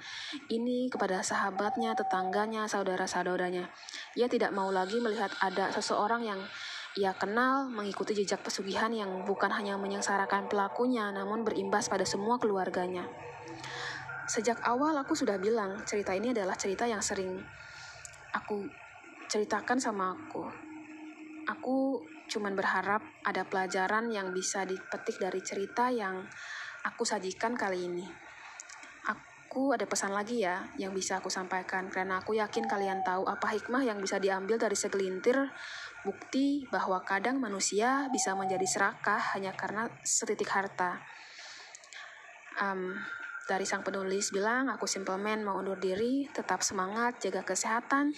ini 0.53 0.93
kepada 0.93 1.25
sahabatnya, 1.25 1.97
tetangganya, 1.97 2.69
saudara-saudaranya. 2.69 3.65
Ia 4.13 4.29
tidak 4.29 4.53
mau 4.53 4.69
lagi 4.69 5.01
melihat 5.01 5.33
ada 5.41 5.73
seseorang 5.73 6.21
yang 6.21 6.37
ia 6.97 7.17
kenal 7.17 7.65
mengikuti 7.69 8.13
jejak 8.13 8.45
pesugihan 8.45 8.93
yang 8.93 9.25
bukan 9.25 9.49
hanya 9.49 9.73
menyengsarakan 9.81 10.45
pelakunya, 10.45 11.09
namun 11.09 11.41
berimbas 11.41 11.89
pada 11.89 12.05
semua 12.05 12.37
keluarganya. 12.37 13.09
Sejak 14.27 14.61
awal 14.67 14.93
aku 15.01 15.15
sudah 15.15 15.39
bilang, 15.41 15.81
cerita 15.87 16.11
ini 16.11 16.35
adalah 16.35 16.59
cerita 16.59 16.83
yang 16.83 16.99
sering 16.99 17.41
aku 18.35 18.67
ceritakan 19.27 19.77
sama 19.77 20.15
aku. 20.15 20.47
Aku 21.47 22.03
cuman 22.27 22.55
berharap 22.55 22.99
ada 23.23 23.47
pelajaran 23.47 24.11
yang 24.11 24.35
bisa 24.35 24.67
dipetik 24.67 25.19
dari 25.19 25.39
cerita 25.39 25.87
yang 25.87 26.27
aku 26.83 27.03
sajikan 27.07 27.55
kali 27.55 27.87
ini. 27.87 28.07
Aku 29.07 29.71
ada 29.71 29.87
pesan 29.87 30.11
lagi 30.11 30.43
ya 30.43 30.67
yang 30.75 30.91
bisa 30.91 31.23
aku 31.23 31.31
sampaikan 31.31 31.87
karena 31.87 32.19
aku 32.19 32.35
yakin 32.35 32.67
kalian 32.67 32.99
tahu 33.03 33.23
apa 33.27 33.47
hikmah 33.55 33.79
yang 33.83 33.99
bisa 34.03 34.19
diambil 34.19 34.59
dari 34.59 34.75
segelintir 34.75 35.39
bukti 36.03 36.67
bahwa 36.67 36.99
kadang 37.07 37.39
manusia 37.39 38.11
bisa 38.11 38.35
menjadi 38.35 38.67
serakah 38.67 39.35
hanya 39.35 39.55
karena 39.55 39.87
setitik 40.03 40.51
harta. 40.51 40.99
Um, 42.59 42.99
dari 43.47 43.63
sang 43.63 43.81
penulis 43.81 44.35
bilang, 44.35 44.67
aku 44.67 44.85
simplemen 44.85 45.41
mau 45.41 45.57
undur 45.57 45.79
diri, 45.79 46.27
tetap 46.29 46.59
semangat, 46.61 47.23
jaga 47.23 47.47
kesehatan, 47.47 48.11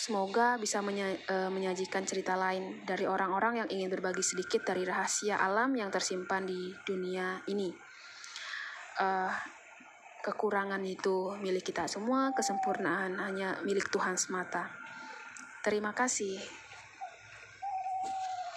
Semoga 0.00 0.56
bisa 0.56 0.80
menya 0.80 1.12
uh, 1.28 1.52
menyajikan 1.52 2.08
cerita 2.08 2.32
lain 2.32 2.80
dari 2.88 3.04
orang-orang 3.04 3.60
yang 3.60 3.68
ingin 3.68 3.92
berbagi 3.92 4.24
sedikit 4.24 4.64
dari 4.64 4.88
rahasia 4.88 5.36
alam 5.36 5.76
yang 5.76 5.92
tersimpan 5.92 6.48
di 6.48 6.72
dunia 6.88 7.44
ini. 7.52 7.68
Uh, 8.96 9.28
kekurangan 10.24 10.80
itu 10.88 11.36
milik 11.44 11.68
kita 11.68 11.84
semua, 11.84 12.32
kesempurnaan 12.32 13.20
hanya 13.20 13.60
milik 13.60 13.92
Tuhan 13.92 14.16
semata. 14.16 14.72
Terima 15.60 15.92
kasih. 15.92 16.59